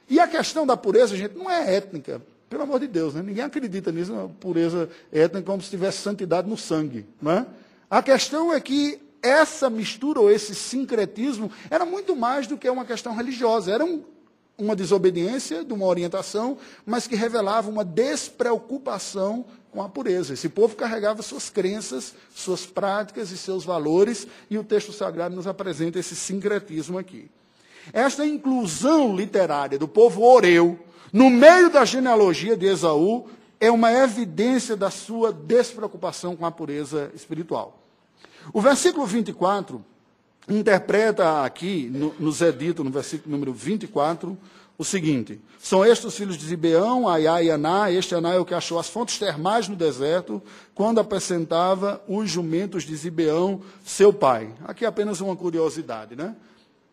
E 0.09 0.19
a 0.21 0.29
questão 0.29 0.67
da 0.67 0.77
pureza, 0.77 1.17
gente, 1.17 1.37
não 1.37 1.51
é 1.51 1.75
étnica, 1.75 2.23
pelo 2.49 2.63
amor 2.63 2.81
de 2.81 2.87
Deus, 2.87 3.15
né? 3.15 3.23
ninguém 3.23 3.45
acredita 3.45 3.93
nisso, 3.93 4.13
uma 4.13 4.29
pureza 4.29 4.89
étnica 5.13 5.43
como 5.43 5.63
se 5.63 5.71
tivesse 5.71 5.99
santidade 5.99 6.49
no 6.49 6.57
sangue. 6.57 7.05
Não 7.21 7.33
é? 7.33 7.47
A 7.89 8.03
questão 8.03 8.53
é 8.53 8.61
que 8.61 9.01
essa 9.23 9.69
mistura 9.69 10.21
ou 10.21 10.31
esse 10.31 10.55
sincretismo 10.55 11.51
era 11.69 11.85
muito 11.85 12.17
mais 12.17 12.47
do 12.47 12.57
que 12.57 12.69
uma 12.71 12.85
questão 12.85 13.15
religiosa, 13.15 13.73
era 13.73 13.85
um, 13.85 14.03
uma 14.65 14.77
desobediência 14.77 15.65
de 15.65 15.73
uma 15.73 15.87
orientação, 15.87 16.59
mas 16.85 17.07
que 17.07 17.17
revelava 17.17 17.71
uma 17.71 17.85
despreocupação 17.85 19.45
com 19.71 19.83
a 19.83 19.89
pureza. 19.89 20.35
Esse 20.35 20.49
povo 20.49 20.77
carregava 20.77 21.23
suas 21.23 21.49
crenças, 21.49 22.15
suas 22.35 22.67
práticas 22.67 23.31
e 23.31 23.39
seus 23.39 23.65
valores, 23.65 24.27
e 24.49 24.59
o 24.59 24.65
texto 24.65 24.93
sagrado 24.93 25.35
nos 25.35 25.47
apresenta 25.47 25.99
esse 25.99 26.17
sincretismo 26.17 26.99
aqui. 26.99 27.31
Esta 27.93 28.27
inclusão 28.27 29.15
literária 29.15 29.79
do 29.79 29.89
povo 29.89 30.23
oreu, 30.23 30.79
no 31.13 31.31
meio 31.31 31.71
da 31.71 31.85
genealogia 31.85 32.57
de 32.57 32.67
Esaú, 32.67 33.27
é 33.59 33.71
uma 33.71 33.93
evidência 33.93 34.77
da 34.77 34.91
sua 34.91 35.33
despreocupação 35.33 36.37
com 36.37 36.47
a 36.47 36.51
pureza 36.51 37.11
espiritual. 37.15 37.79
O 38.53 38.61
versículo 38.61 39.07
24 39.07 39.85
interpreta 40.49 41.45
aqui, 41.45 41.91
no, 41.93 42.15
nos 42.19 42.43
é 42.43 42.51
dito 42.51 42.83
no 42.83 42.91
versículo 42.91 43.31
número 43.31 43.53
24, 43.53 44.37
o 44.79 44.85
seguinte: 44.85 45.41
São 45.59 45.85
estes 45.85 46.07
os 46.07 46.17
filhos 46.17 46.39
de 46.39 46.47
Zibeão, 46.47 47.09
Aiá 47.09 47.43
e 47.43 47.51
Aná. 47.51 47.91
Este 47.91 48.15
Aná 48.15 48.33
é 48.33 48.39
o 48.39 48.45
que 48.45 48.55
achou 48.55 48.79
as 48.79 48.89
fontes 48.89 49.19
termais 49.19 49.69
no 49.69 49.77
deserto, 49.77 50.43
quando 50.75 51.01
apresentava 51.01 52.03
os 52.09 52.31
jumentos 52.31 52.85
de 52.85 52.97
Zibeão, 52.97 53.61
seu 53.85 54.13
pai. 54.13 54.55
Aqui 54.65 54.85
é 54.85 54.89
apenas 54.89 55.21
uma 55.21 55.37
curiosidade, 55.37 56.17
né? 56.17 56.35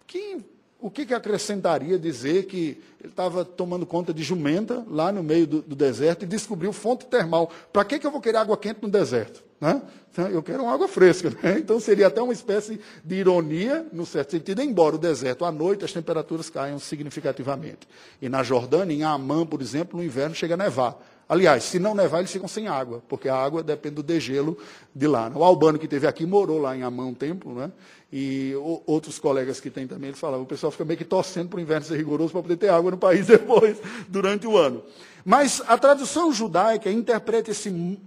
Que 0.05 0.37
o 0.79 0.91
que, 0.91 1.05
que 1.05 1.13
acrescentaria 1.13 1.97
dizer 1.97 2.45
que 2.45 2.79
ele 2.99 3.09
estava 3.09 3.43
tomando 3.43 3.85
conta 3.85 4.13
de 4.13 4.21
jumenta 4.21 4.85
lá 4.87 5.11
no 5.11 5.23
meio 5.23 5.47
do, 5.47 5.61
do 5.61 5.75
deserto 5.75 6.23
e 6.23 6.27
descobriu 6.27 6.71
fonte 6.71 7.05
termal? 7.05 7.51
Para 7.73 7.83
que, 7.83 7.97
que 7.97 8.05
eu 8.05 8.11
vou 8.11 8.21
querer 8.21 8.37
água 8.37 8.55
quente 8.55 8.79
no 8.81 8.89
deserto? 8.89 9.43
Né? 9.59 9.81
Então, 10.11 10.27
eu 10.27 10.43
quero 10.43 10.63
uma 10.63 10.73
água 10.73 10.87
fresca. 10.87 11.29
Né? 11.29 11.57
Então 11.59 11.79
seria 11.79 12.07
até 12.07 12.21
uma 12.21 12.33
espécie 12.33 12.79
de 13.03 13.15
ironia, 13.15 13.87
no 13.91 14.05
certo 14.05 14.31
sentido, 14.31 14.61
embora 14.61 14.95
o 14.95 14.99
deserto 14.99 15.45
à 15.45 15.51
noite 15.51 15.83
as 15.83 15.91
temperaturas 15.91 16.49
caiam 16.49 16.77
significativamente. 16.77 17.87
E 18.21 18.29
na 18.29 18.43
Jordânia, 18.43 18.93
em 18.93 19.03
Amã, 19.03 19.45
por 19.45 19.61
exemplo, 19.61 19.97
no 19.97 20.05
inverno 20.05 20.35
chega 20.35 20.53
a 20.53 20.57
nevar. 20.57 20.97
Aliás, 21.29 21.63
se 21.63 21.77
não 21.77 21.93
nevar, 21.93 22.19
eles 22.19 22.31
ficam 22.31 22.47
sem 22.47 22.67
água, 22.67 23.03
porque 23.07 23.27
a 23.27 23.35
água 23.35 23.61
depende 23.61 23.95
do 23.95 24.03
degelo 24.03 24.57
de 24.95 25.07
lá. 25.07 25.29
O 25.35 25.43
Albano 25.43 25.77
que 25.77 25.87
teve 25.87 26.07
aqui 26.07 26.25
morou 26.25 26.59
lá 26.59 26.75
em 26.75 26.83
Amã 26.83 27.05
um 27.05 27.13
tempo, 27.13 27.51
né? 27.51 27.71
e 28.11 28.53
outros 28.85 29.19
colegas 29.19 29.59
que 29.59 29.69
tem 29.69 29.85
também, 29.85 30.09
eles 30.09 30.19
falavam, 30.19 30.43
o 30.43 30.47
pessoal 30.47 30.71
fica 30.71 30.85
meio 30.85 30.97
que 30.97 31.03
torcendo 31.03 31.49
para 31.49 31.57
o 31.57 31.61
inverno 31.61 31.85
ser 31.85 31.97
rigoroso 31.97 32.31
para 32.31 32.41
poder 32.41 32.55
ter 32.55 32.69
água 32.69 32.91
no 32.91 32.97
país 32.97 33.27
depois, 33.27 33.77
durante 34.07 34.47
o 34.47 34.57
ano. 34.57 34.83
Mas 35.25 35.61
a 35.67 35.77
tradução 35.77 36.31
judaica 36.31 36.89
interpreta 36.89 37.51
esse, 37.51 37.99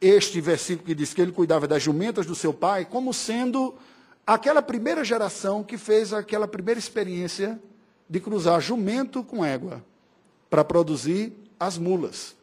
este 0.00 0.40
versículo 0.40 0.86
que 0.86 0.94
diz 0.94 1.14
que 1.14 1.22
ele 1.22 1.32
cuidava 1.32 1.66
das 1.66 1.82
jumentas 1.82 2.26
do 2.26 2.34
seu 2.34 2.52
pai 2.52 2.84
como 2.84 3.14
sendo 3.14 3.74
aquela 4.26 4.60
primeira 4.60 5.02
geração 5.02 5.62
que 5.62 5.78
fez 5.78 6.12
aquela 6.12 6.46
primeira 6.46 6.78
experiência 6.78 7.58
de 8.08 8.20
cruzar 8.20 8.60
jumento 8.60 9.24
com 9.24 9.44
égua 9.44 9.82
para 10.50 10.62
produzir 10.62 11.32
as 11.58 11.78
mulas. 11.78 12.36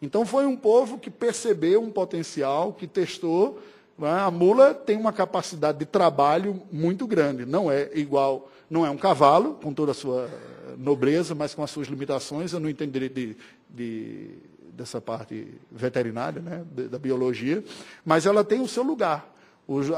Então 0.00 0.26
foi 0.26 0.46
um 0.46 0.56
povo 0.56 0.98
que 0.98 1.10
percebeu 1.10 1.82
um 1.82 1.90
potencial, 1.90 2.72
que 2.72 2.86
testou. 2.86 3.60
Né? 3.98 4.10
A 4.10 4.30
mula 4.30 4.74
tem 4.74 4.96
uma 4.96 5.12
capacidade 5.12 5.78
de 5.78 5.86
trabalho 5.86 6.62
muito 6.70 7.06
grande. 7.06 7.46
Não 7.46 7.70
é 7.70 7.90
igual, 7.94 8.50
não 8.68 8.84
é 8.84 8.90
um 8.90 8.96
cavalo, 8.96 9.54
com 9.54 9.72
toda 9.72 9.92
a 9.92 9.94
sua 9.94 10.28
nobreza, 10.76 11.34
mas 11.34 11.54
com 11.54 11.62
as 11.62 11.70
suas 11.70 11.88
limitações. 11.88 12.52
Eu 12.52 12.60
não 12.60 12.68
entendo 12.68 12.92
direito 12.92 13.14
de, 13.14 13.36
de, 13.70 14.30
dessa 14.72 15.00
parte 15.00 15.54
veterinária, 15.70 16.42
né? 16.42 16.64
da 16.88 16.98
biologia, 16.98 17.64
mas 18.04 18.26
ela 18.26 18.44
tem 18.44 18.60
o 18.60 18.68
seu 18.68 18.82
lugar. 18.82 19.35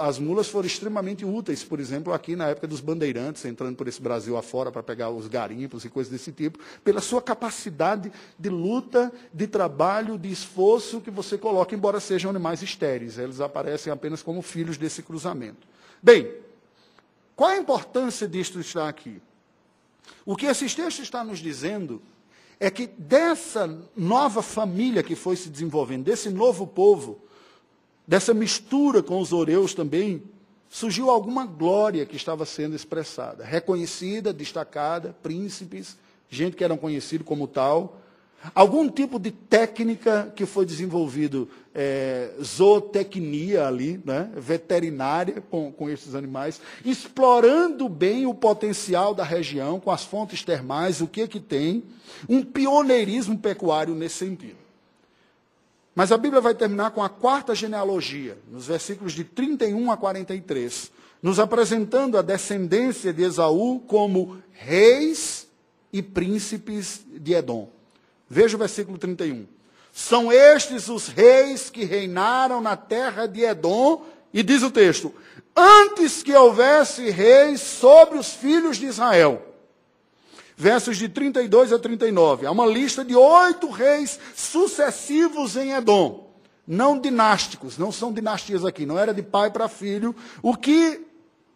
As 0.00 0.18
mulas 0.18 0.48
foram 0.48 0.66
extremamente 0.66 1.26
úteis, 1.26 1.62
por 1.62 1.78
exemplo, 1.78 2.14
aqui 2.14 2.34
na 2.34 2.48
época 2.48 2.66
dos 2.66 2.80
bandeirantes, 2.80 3.44
entrando 3.44 3.76
por 3.76 3.86
esse 3.86 4.00
Brasil 4.00 4.34
afora 4.38 4.72
para 4.72 4.82
pegar 4.82 5.10
os 5.10 5.28
garimpos 5.28 5.84
e 5.84 5.90
coisas 5.90 6.10
desse 6.10 6.32
tipo, 6.32 6.58
pela 6.82 7.02
sua 7.02 7.20
capacidade 7.20 8.10
de 8.38 8.48
luta, 8.48 9.12
de 9.32 9.46
trabalho, 9.46 10.16
de 10.16 10.32
esforço 10.32 11.02
que 11.02 11.10
você 11.10 11.36
coloca, 11.36 11.74
embora 11.74 12.00
sejam 12.00 12.30
animais 12.30 12.62
estéreis. 12.62 13.18
Eles 13.18 13.42
aparecem 13.42 13.92
apenas 13.92 14.22
como 14.22 14.40
filhos 14.40 14.78
desse 14.78 15.02
cruzamento. 15.02 15.66
Bem, 16.02 16.32
qual 17.36 17.50
a 17.50 17.58
importância 17.58 18.26
disto 18.26 18.58
estar 18.58 18.88
aqui? 18.88 19.20
O 20.24 20.34
que 20.34 20.46
esse 20.46 20.74
texto 20.74 21.02
está 21.02 21.22
nos 21.22 21.40
dizendo 21.40 22.00
é 22.58 22.70
que 22.70 22.86
dessa 22.86 23.78
nova 23.94 24.40
família 24.42 25.02
que 25.02 25.14
foi 25.14 25.36
se 25.36 25.50
desenvolvendo, 25.50 26.04
desse 26.04 26.30
novo 26.30 26.66
povo, 26.66 27.20
dessa 28.08 28.32
mistura 28.32 29.02
com 29.02 29.20
os 29.20 29.34
oreus 29.34 29.74
também, 29.74 30.22
surgiu 30.70 31.10
alguma 31.10 31.44
glória 31.44 32.06
que 32.06 32.16
estava 32.16 32.46
sendo 32.46 32.74
expressada, 32.74 33.44
reconhecida, 33.44 34.32
destacada, 34.32 35.14
príncipes, 35.22 35.98
gente 36.30 36.56
que 36.56 36.64
eram 36.64 36.78
conhecidos 36.78 37.26
como 37.26 37.46
tal, 37.46 38.00
algum 38.54 38.88
tipo 38.88 39.18
de 39.18 39.30
técnica 39.30 40.32
que 40.34 40.46
foi 40.46 40.64
desenvolvido, 40.64 41.50
é, 41.74 42.30
zootecnia 42.42 43.66
ali, 43.66 44.00
né, 44.02 44.30
veterinária 44.36 45.42
com, 45.50 45.70
com 45.70 45.90
esses 45.90 46.14
animais, 46.14 46.62
explorando 46.84 47.90
bem 47.90 48.24
o 48.24 48.32
potencial 48.32 49.14
da 49.14 49.24
região, 49.24 49.78
com 49.78 49.90
as 49.90 50.04
fontes 50.04 50.42
termais, 50.42 51.02
o 51.02 51.06
que 51.06 51.28
que 51.28 51.40
tem, 51.40 51.84
um 52.26 52.42
pioneirismo 52.42 53.36
pecuário 53.36 53.94
nesse 53.94 54.16
sentido. 54.16 54.67
Mas 55.98 56.12
a 56.12 56.16
Bíblia 56.16 56.40
vai 56.40 56.54
terminar 56.54 56.92
com 56.92 57.02
a 57.02 57.08
quarta 57.08 57.56
genealogia, 57.56 58.38
nos 58.52 58.68
versículos 58.68 59.12
de 59.14 59.24
31 59.24 59.90
a 59.90 59.96
43, 59.96 60.92
nos 61.20 61.40
apresentando 61.40 62.16
a 62.16 62.22
descendência 62.22 63.12
de 63.12 63.24
Esaú 63.24 63.80
como 63.80 64.40
reis 64.52 65.48
e 65.92 66.00
príncipes 66.00 67.00
de 67.04 67.34
Edom. 67.34 67.68
Veja 68.30 68.54
o 68.54 68.60
versículo 68.60 68.96
31. 68.96 69.44
São 69.92 70.32
estes 70.32 70.88
os 70.88 71.08
reis 71.08 71.68
que 71.68 71.84
reinaram 71.84 72.60
na 72.60 72.76
terra 72.76 73.26
de 73.26 73.42
Edom, 73.42 74.06
e 74.32 74.44
diz 74.44 74.62
o 74.62 74.70
texto: 74.70 75.12
antes 75.56 76.22
que 76.22 76.32
houvesse 76.32 77.10
reis 77.10 77.60
sobre 77.60 78.20
os 78.20 78.34
filhos 78.34 78.76
de 78.76 78.86
Israel 78.86 79.47
versos 80.58 80.96
de 80.96 81.08
32 81.08 81.72
a 81.72 81.78
39. 81.78 82.44
Há 82.44 82.50
uma 82.50 82.66
lista 82.66 83.04
de 83.04 83.14
oito 83.14 83.70
reis 83.70 84.18
sucessivos 84.34 85.56
em 85.56 85.70
Edom. 85.70 86.28
Não 86.66 87.00
dinásticos, 87.00 87.78
não 87.78 87.92
são 87.92 88.12
dinastias 88.12 88.64
aqui, 88.64 88.84
não 88.84 88.98
era 88.98 89.14
de 89.14 89.22
pai 89.22 89.50
para 89.50 89.68
filho, 89.68 90.14
o 90.42 90.54
que 90.54 91.07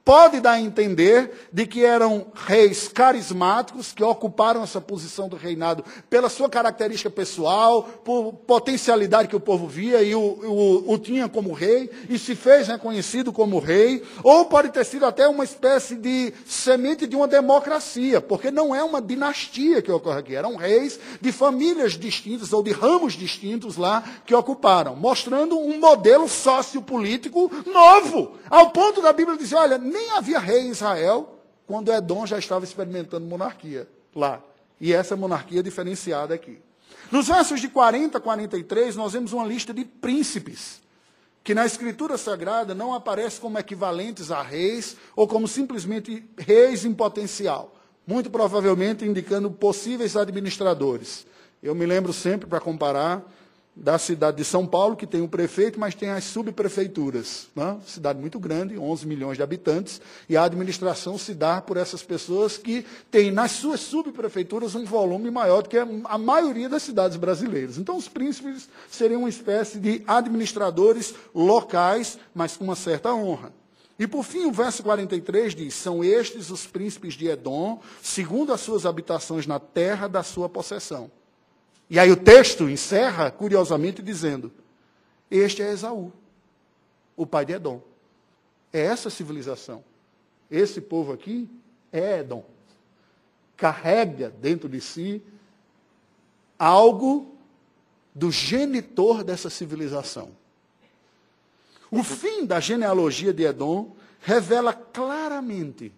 pode 0.04 0.40
dar 0.40 0.52
a 0.52 0.60
entender 0.60 1.48
de 1.52 1.66
que 1.66 1.84
eram 1.84 2.26
reis 2.34 2.88
carismáticos 2.88 3.92
que 3.92 4.02
ocuparam 4.02 4.62
essa 4.62 4.80
posição 4.80 5.28
do 5.28 5.36
reinado 5.36 5.84
pela 6.10 6.28
sua 6.28 6.48
característica 6.48 7.10
pessoal, 7.10 7.84
por 8.04 8.32
potencialidade 8.32 9.28
que 9.28 9.36
o 9.36 9.40
povo 9.40 9.66
via 9.66 10.02
e 10.02 10.14
o, 10.14 10.20
o, 10.20 10.92
o, 10.92 10.98
tinha 10.98 11.28
como 11.28 11.52
rei 11.52 11.88
e 12.08 12.18
se 12.18 12.34
fez 12.34 12.66
reconhecido 12.66 13.32
como 13.32 13.60
rei, 13.60 14.02
ou 14.24 14.44
pode 14.46 14.70
ter 14.70 14.84
sido 14.84 15.06
até 15.06 15.28
uma 15.28 15.44
espécie 15.44 15.94
de 15.94 16.32
semente 16.46 17.06
de 17.06 17.14
uma 17.14 17.28
democracia, 17.28 18.20
porque 18.20 18.50
não 18.50 18.74
é 18.74 18.82
uma 18.82 19.00
dinastia 19.00 19.80
que 19.80 19.90
ocorre 19.90 20.18
aqui, 20.18 20.34
eram 20.34 20.56
reis 20.56 20.98
de 21.20 21.30
famílias 21.30 21.92
distintas 21.92 22.52
ou 22.52 22.62
de 22.62 22.72
ramos 22.72 23.12
distintos 23.12 23.76
lá 23.76 24.02
que 24.26 24.34
ocuparam, 24.34 24.96
mostrando 24.96 25.58
um 25.58 25.78
modelo 25.78 26.28
sociopolítico 26.28 27.50
novo, 27.66 28.32
ao 28.50 28.70
ponto 28.70 29.00
da 29.00 29.12
Bíblia 29.12 29.38
dizer, 29.38 29.56
olha, 29.56 29.78
nem 29.92 30.10
havia 30.10 30.38
rei 30.38 30.62
em 30.62 30.70
Israel 30.70 31.38
quando 31.66 31.92
Edom 31.92 32.26
já 32.26 32.38
estava 32.38 32.64
experimentando 32.64 33.26
monarquia 33.26 33.88
lá. 34.14 34.42
E 34.80 34.92
essa 34.92 35.14
monarquia 35.14 35.62
diferenciada 35.62 36.34
aqui. 36.34 36.58
Nos 37.10 37.28
versos 37.28 37.60
de 37.60 37.68
40 37.68 38.18
a 38.18 38.20
43, 38.20 38.96
nós 38.96 39.12
vemos 39.12 39.32
uma 39.32 39.46
lista 39.46 39.72
de 39.72 39.84
príncipes, 39.84 40.80
que 41.44 41.54
na 41.54 41.66
Escritura 41.66 42.16
Sagrada 42.16 42.74
não 42.74 42.94
aparecem 42.94 43.40
como 43.40 43.58
equivalentes 43.58 44.30
a 44.30 44.42
reis 44.42 44.96
ou 45.14 45.28
como 45.28 45.46
simplesmente 45.46 46.28
reis 46.38 46.84
em 46.84 46.94
potencial. 46.94 47.76
Muito 48.06 48.30
provavelmente 48.30 49.04
indicando 49.04 49.50
possíveis 49.50 50.16
administradores. 50.16 51.26
Eu 51.62 51.74
me 51.74 51.86
lembro 51.86 52.12
sempre, 52.12 52.48
para 52.48 52.58
comparar, 52.58 53.22
da 53.74 53.98
cidade 53.98 54.36
de 54.36 54.44
São 54.44 54.66
Paulo, 54.66 54.94
que 54.94 55.06
tem 55.06 55.22
um 55.22 55.28
prefeito, 55.28 55.80
mas 55.80 55.94
tem 55.94 56.10
as 56.10 56.24
subprefeituras. 56.24 57.48
Né? 57.56 57.78
Cidade 57.86 58.20
muito 58.20 58.38
grande, 58.38 58.78
11 58.78 59.06
milhões 59.06 59.36
de 59.38 59.42
habitantes, 59.42 60.00
e 60.28 60.36
a 60.36 60.44
administração 60.44 61.16
se 61.16 61.32
dá 61.32 61.60
por 61.60 61.78
essas 61.78 62.02
pessoas 62.02 62.58
que 62.58 62.84
têm 63.10 63.30
nas 63.30 63.52
suas 63.52 63.80
subprefeituras 63.80 64.74
um 64.74 64.84
volume 64.84 65.30
maior 65.30 65.62
do 65.62 65.70
que 65.70 65.78
a 65.78 66.18
maioria 66.18 66.68
das 66.68 66.82
cidades 66.82 67.16
brasileiras. 67.16 67.78
Então, 67.78 67.96
os 67.96 68.08
príncipes 68.08 68.68
seriam 68.90 69.22
uma 69.22 69.28
espécie 69.28 69.78
de 69.78 70.02
administradores 70.06 71.14
locais, 71.34 72.18
mas 72.34 72.56
com 72.56 72.64
uma 72.64 72.76
certa 72.76 73.14
honra. 73.14 73.52
E 73.98 74.06
por 74.06 74.24
fim, 74.24 74.46
o 74.46 74.52
verso 74.52 74.82
43 74.82 75.54
diz: 75.54 75.74
São 75.74 76.02
estes 76.02 76.50
os 76.50 76.66
príncipes 76.66 77.14
de 77.14 77.28
Edom, 77.28 77.80
segundo 78.02 78.52
as 78.52 78.60
suas 78.60 78.84
habitações 78.84 79.46
na 79.46 79.60
terra 79.60 80.08
da 80.08 80.22
sua 80.22 80.48
possessão. 80.48 81.10
E 81.92 81.98
aí 81.98 82.10
o 82.10 82.16
texto 82.16 82.70
encerra, 82.70 83.30
curiosamente, 83.30 84.02
dizendo: 84.02 84.50
Este 85.30 85.60
é 85.60 85.70
Esaú, 85.70 86.10
o 87.14 87.26
pai 87.26 87.44
de 87.44 87.52
Edom. 87.52 87.82
É 88.72 88.80
essa 88.80 89.10
civilização. 89.10 89.84
Esse 90.50 90.80
povo 90.80 91.12
aqui 91.12 91.46
é 91.92 92.20
Edom. 92.20 92.46
Carrega 93.58 94.30
dentro 94.30 94.70
de 94.70 94.80
si 94.80 95.20
algo 96.58 97.36
do 98.14 98.32
genitor 98.32 99.22
dessa 99.22 99.50
civilização. 99.50 100.30
O 101.90 102.02
fim 102.02 102.46
da 102.46 102.58
genealogia 102.58 103.34
de 103.34 103.42
Edom 103.42 103.94
revela 104.22 104.72
claramente 104.72 105.92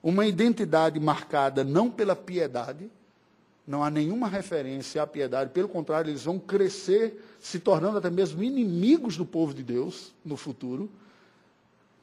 uma 0.00 0.26
identidade 0.26 1.00
marcada 1.00 1.64
não 1.64 1.90
pela 1.90 2.14
piedade, 2.14 2.88
não 3.66 3.82
há 3.82 3.90
nenhuma 3.90 4.28
referência 4.28 5.02
à 5.02 5.06
piedade, 5.06 5.50
pelo 5.50 5.68
contrário, 5.68 6.10
eles 6.10 6.24
vão 6.24 6.38
crescer, 6.38 7.22
se 7.40 7.58
tornando 7.58 7.98
até 7.98 8.10
mesmo 8.10 8.42
inimigos 8.42 9.16
do 9.16 9.24
povo 9.24 9.54
de 9.54 9.62
Deus 9.62 10.12
no 10.24 10.36
futuro, 10.36 10.90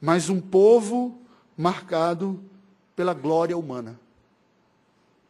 mas 0.00 0.28
um 0.28 0.40
povo 0.40 1.16
marcado 1.56 2.42
pela 2.96 3.14
glória 3.14 3.56
humana. 3.56 3.98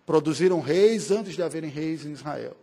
Produziram 0.07 0.61
reis 0.61 1.11
antes 1.11 1.35
de 1.35 1.43
haverem 1.43 1.71
reis 1.71 2.07
em 2.07 2.13
Israel. 2.13 2.57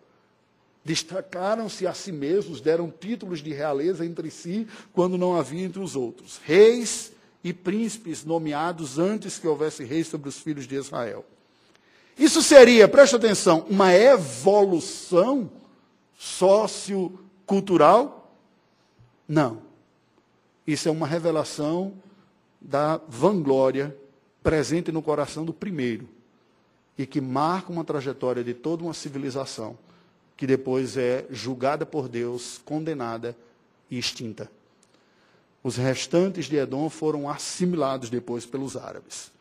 Destacaram-se 0.84 1.86
a 1.86 1.94
si 1.94 2.12
mesmos, 2.12 2.62
deram 2.62 2.90
títulos 2.90 3.40
de 3.40 3.54
realeza 3.54 4.04
entre 4.04 4.32
si, 4.32 4.68
quando 4.92 5.18
não 5.18 5.38
havia 5.38 5.64
entre 5.64 5.80
os 5.80 5.96
outros. 5.96 6.40
Reis 6.44 7.12
e 7.44 7.54
príncipes 7.54 8.26
nomeados 8.26 8.98
antes 8.98 9.38
que 9.38 9.48
houvesse 9.48 9.84
reis 9.84 10.08
sobre 10.08 10.28
os 10.28 10.40
filhos 10.40 10.68
de 10.68 10.76
Israel. 10.76 11.24
Isso 12.20 12.44
seria, 12.44 12.86
preste 12.86 13.16
atenção, 13.16 13.66
uma 13.70 13.96
evolução 13.96 15.50
sociocultural? 16.18 18.36
Não. 19.26 19.62
Isso 20.68 20.90
é 20.90 20.92
uma 20.92 21.08
revelação 21.08 21.94
da 22.60 23.00
vanglória 23.08 23.96
presente 24.44 24.92
no 24.92 25.02
coração 25.02 25.46
do 25.46 25.54
primeiro 25.54 26.10
e 26.98 27.06
que 27.06 27.22
marca 27.22 27.72
uma 27.72 27.86
trajetória 27.86 28.44
de 28.44 28.54
toda 28.54 28.84
uma 28.84 28.94
civilização 28.94 29.78
que 30.36 30.46
depois 30.46 30.98
é 30.98 31.26
julgada 31.30 31.86
por 31.86 32.10
Deus, 32.10 32.60
condenada 32.66 33.34
e 33.90 33.98
extinta. 33.98 34.52
Os 35.64 35.78
restantes 35.78 36.48
de 36.48 36.58
Edom 36.58 36.90
foram 36.90 37.30
assimilados 37.30 38.10
depois 38.10 38.46
pelos 38.46 38.76
árabes. 38.76 39.32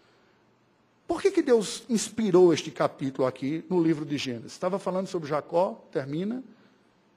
Por 1.08 1.22
que, 1.22 1.30
que 1.30 1.40
Deus 1.40 1.84
inspirou 1.88 2.52
este 2.52 2.70
capítulo 2.70 3.26
aqui 3.26 3.64
no 3.70 3.82
livro 3.82 4.04
de 4.04 4.18
Gênesis? 4.18 4.52
Estava 4.52 4.78
falando 4.78 5.06
sobre 5.06 5.26
Jacó, 5.26 5.82
termina, 5.90 6.44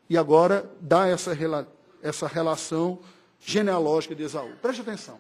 e 0.10 0.18
agora 0.18 0.72
dá 0.80 1.08
essa, 1.08 1.38
essa 2.02 2.26
relação 2.26 3.00
genealógica 3.38 4.16
de 4.16 4.24
Esaú. 4.24 4.54
Preste 4.62 4.80
atenção. 4.80 5.20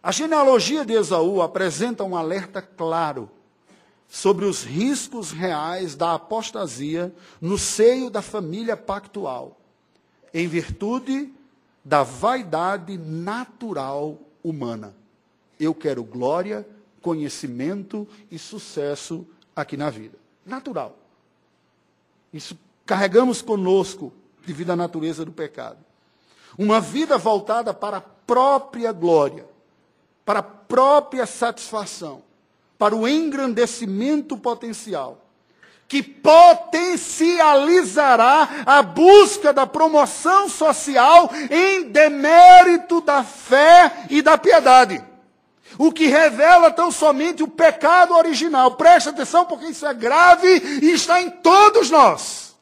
A 0.00 0.12
genealogia 0.12 0.84
de 0.84 0.92
Esaú 0.92 1.42
apresenta 1.42 2.04
um 2.04 2.16
alerta 2.16 2.62
claro 2.62 3.28
sobre 4.08 4.44
os 4.44 4.62
riscos 4.62 5.32
reais 5.32 5.96
da 5.96 6.14
apostasia 6.14 7.12
no 7.40 7.58
seio 7.58 8.08
da 8.08 8.22
família 8.22 8.76
pactual, 8.76 9.58
em 10.32 10.46
virtude 10.46 11.32
da 11.84 12.04
vaidade 12.04 12.96
natural 12.96 14.16
humana. 14.44 14.94
Eu 15.58 15.74
quero 15.74 16.04
glória, 16.04 16.64
conhecimento 17.02 18.08
e 18.30 18.38
sucesso 18.38 19.26
aqui 19.54 19.76
na 19.76 19.90
vida. 19.90 20.16
Natural. 20.46 20.96
Isso 22.32 22.58
carregamos 22.86 23.42
conosco 23.42 24.10
devido 24.46 24.70
à 24.70 24.76
natureza 24.76 25.24
do 25.24 25.32
pecado. 25.32 25.78
Uma 26.56 26.80
vida 26.80 27.18
voltada 27.18 27.74
para 27.74 27.96
a 27.98 28.00
própria 28.00 28.90
glória, 28.92 29.44
para 30.24 30.38
a 30.38 30.42
própria 30.42 31.26
satisfação, 31.26 32.22
para 32.78 32.96
o 32.96 33.08
engrandecimento 33.08 34.36
potencial, 34.36 35.18
que 35.88 36.02
potencializará 36.02 38.64
a 38.64 38.82
busca 38.82 39.52
da 39.52 39.66
promoção 39.66 40.48
social 40.48 41.30
em 41.50 41.90
demérito 41.90 43.02
da 43.02 43.22
fé 43.22 44.06
e 44.08 44.22
da 44.22 44.38
piedade. 44.38 45.11
O 45.78 45.92
que 45.92 46.06
revela 46.06 46.70
tão 46.70 46.90
somente 46.90 47.42
o 47.42 47.48
pecado 47.48 48.14
original. 48.14 48.72
Preste 48.76 49.08
atenção, 49.08 49.44
porque 49.44 49.66
isso 49.66 49.86
é 49.86 49.94
grave 49.94 50.48
e 50.82 50.92
está 50.92 51.20
em 51.20 51.30
todos 51.30 51.90
nós. 51.90 52.54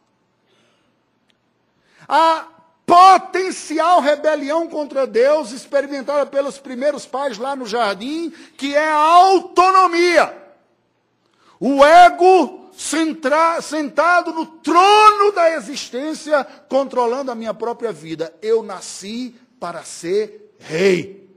A 2.08 2.44
potencial 2.90 4.00
rebelião 4.00 4.66
contra 4.66 5.06
Deus, 5.06 5.52
experimentada 5.52 6.26
pelos 6.26 6.58
primeiros 6.58 7.06
pais 7.06 7.38
lá 7.38 7.54
no 7.54 7.64
jardim, 7.64 8.32
que 8.56 8.74
é 8.74 8.88
a 8.88 8.94
autonomia. 8.94 10.36
O 11.60 11.84
ego 11.84 12.68
centra, 12.72 13.60
sentado 13.60 14.32
no 14.32 14.44
trono 14.44 15.30
da 15.30 15.54
existência, 15.54 16.44
controlando 16.68 17.30
a 17.30 17.34
minha 17.34 17.54
própria 17.54 17.92
vida. 17.92 18.34
Eu 18.42 18.62
nasci 18.62 19.36
para 19.60 19.84
ser 19.84 20.54
rei. 20.58 21.29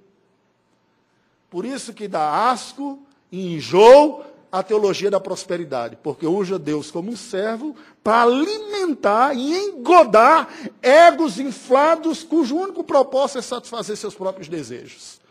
Por 1.53 1.65
isso 1.65 1.93
que 1.93 2.07
dá 2.07 2.49
asco 2.49 2.97
e 3.31 3.53
enjoo 3.53 4.23
a 4.51 4.63
teologia 4.63 5.11
da 5.11 5.19
prosperidade, 5.19 5.95
porque 6.01 6.25
usa 6.25 6.57
Deus 6.57 6.89
como 6.89 7.11
um 7.11 7.15
servo 7.15 7.75
para 8.03 8.23
alimentar 8.23 9.35
e 9.35 9.53
engodar 9.53 10.51
egos 10.81 11.37
inflados 11.37 12.23
cujo 12.23 12.55
único 12.55 12.83
propósito 12.83 13.37
é 13.37 13.41
satisfazer 13.43 13.95
seus 13.95 14.15
próprios 14.15 14.47
desejos. 14.47 15.21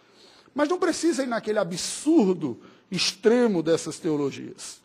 Mas 0.54 0.68
não 0.68 0.78
precisa 0.78 1.24
ir 1.24 1.26
naquele 1.26 1.58
absurdo 1.58 2.56
extremo 2.88 3.60
dessas 3.60 3.98
teologias. 3.98 4.80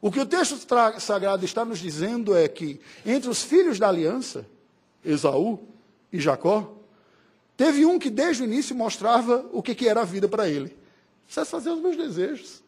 O 0.00 0.12
que 0.12 0.20
o 0.20 0.26
texto 0.26 0.64
sagrado 1.00 1.44
está 1.44 1.64
nos 1.64 1.80
dizendo 1.80 2.36
é 2.36 2.46
que 2.46 2.80
entre 3.04 3.28
os 3.28 3.42
filhos 3.42 3.80
da 3.80 3.88
aliança, 3.88 4.46
Esaú 5.04 5.58
e 6.12 6.20
Jacó, 6.20 6.77
Teve 7.58 7.84
um 7.84 7.98
que 7.98 8.08
desde 8.08 8.44
o 8.44 8.46
início 8.46 8.72
mostrava 8.72 9.44
o 9.52 9.60
que, 9.60 9.74
que 9.74 9.88
era 9.88 10.02
a 10.02 10.04
vida 10.04 10.28
para 10.28 10.48
ele. 10.48 10.78
Satisfazer 11.26 11.72
os 11.72 11.82
meus 11.82 11.96
desejos. 11.96 12.62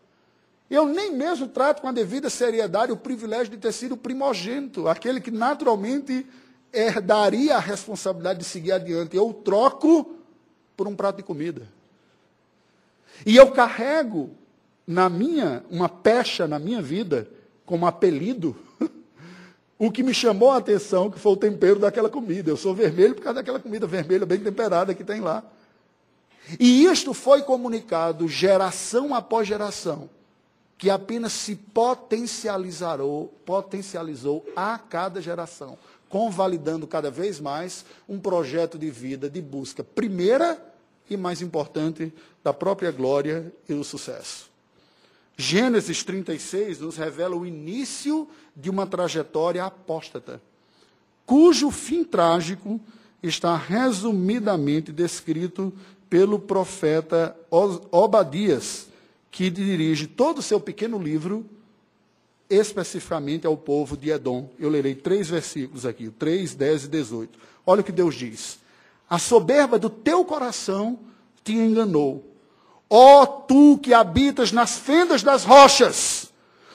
Eu 0.68 0.84
nem 0.84 1.12
mesmo 1.12 1.46
trato 1.46 1.80
com 1.80 1.86
a 1.86 1.92
devida 1.92 2.28
seriedade 2.28 2.90
o 2.90 2.96
privilégio 2.96 3.52
de 3.52 3.56
ter 3.56 3.70
sido 3.70 3.96
primogênito, 3.96 4.88
aquele 4.88 5.20
que 5.20 5.30
naturalmente 5.30 6.26
herdaria 6.72 7.54
a 7.54 7.60
responsabilidade 7.60 8.40
de 8.40 8.44
seguir 8.44 8.72
adiante. 8.72 9.16
Eu 9.16 9.32
troco 9.32 10.16
por 10.76 10.88
um 10.88 10.96
prato 10.96 11.18
de 11.18 11.22
comida. 11.22 11.68
E 13.24 13.36
eu 13.36 13.52
carrego 13.52 14.30
na 14.84 15.08
minha, 15.08 15.62
uma 15.70 15.88
pecha 15.88 16.48
na 16.48 16.58
minha 16.58 16.82
vida, 16.82 17.30
como 17.64 17.86
apelido, 17.86 18.56
o 19.80 19.90
que 19.90 20.02
me 20.02 20.12
chamou 20.12 20.50
a 20.50 20.58
atenção 20.58 21.10
que 21.10 21.18
foi 21.18 21.32
o 21.32 21.36
tempero 21.38 21.78
daquela 21.78 22.10
comida. 22.10 22.50
Eu 22.50 22.56
sou 22.58 22.74
vermelho 22.74 23.14
por 23.14 23.22
causa 23.22 23.36
daquela 23.36 23.58
comida 23.58 23.86
vermelha 23.86 24.26
bem 24.26 24.38
temperada 24.38 24.94
que 24.94 25.02
tem 25.02 25.22
lá. 25.22 25.42
E 26.58 26.84
isto 26.84 27.14
foi 27.14 27.40
comunicado 27.40 28.28
geração 28.28 29.14
após 29.14 29.48
geração, 29.48 30.10
que 30.76 30.90
apenas 30.90 31.32
se 31.32 31.56
potencializou, 31.56 33.32
potencializou 33.46 34.44
a 34.54 34.76
cada 34.76 35.18
geração, 35.18 35.78
convalidando 36.10 36.86
cada 36.86 37.10
vez 37.10 37.40
mais 37.40 37.82
um 38.06 38.20
projeto 38.20 38.78
de 38.78 38.90
vida 38.90 39.30
de 39.30 39.40
busca 39.40 39.82
primeira 39.82 40.62
e 41.08 41.16
mais 41.16 41.40
importante 41.40 42.12
da 42.44 42.52
própria 42.52 42.90
glória 42.90 43.50
e 43.66 43.72
do 43.72 43.82
sucesso. 43.82 44.49
Gênesis 45.40 46.04
36 46.04 46.80
nos 46.80 46.96
revela 46.98 47.34
o 47.34 47.46
início 47.46 48.28
de 48.54 48.68
uma 48.68 48.86
trajetória 48.86 49.64
apóstata, 49.64 50.40
cujo 51.24 51.70
fim 51.70 52.04
trágico 52.04 52.78
está 53.22 53.56
resumidamente 53.56 54.92
descrito 54.92 55.72
pelo 56.10 56.38
profeta 56.38 57.34
Obadias, 57.90 58.88
que 59.30 59.48
dirige 59.48 60.06
todo 60.06 60.38
o 60.38 60.42
seu 60.42 60.60
pequeno 60.60 61.02
livro 61.02 61.46
especificamente 62.50 63.46
ao 63.46 63.56
povo 63.56 63.96
de 63.96 64.10
Edom. 64.10 64.50
Eu 64.58 64.68
lerei 64.68 64.94
três 64.94 65.30
versículos 65.30 65.86
aqui, 65.86 66.10
3, 66.10 66.54
10 66.54 66.84
e 66.84 66.88
18. 66.88 67.38
Olha 67.64 67.80
o 67.80 67.84
que 67.84 67.92
Deus 67.92 68.14
diz. 68.14 68.58
A 69.08 69.18
soberba 69.18 69.78
do 69.78 69.88
teu 69.88 70.22
coração 70.22 70.98
te 71.42 71.52
enganou 71.52 72.29
Ó 72.92 73.22
oh, 73.22 73.26
tu 73.26 73.78
que 73.78 73.94
habitas 73.94 74.50
nas 74.50 74.76
fendas 74.76 75.22
das 75.22 75.44
rochas, 75.44 76.32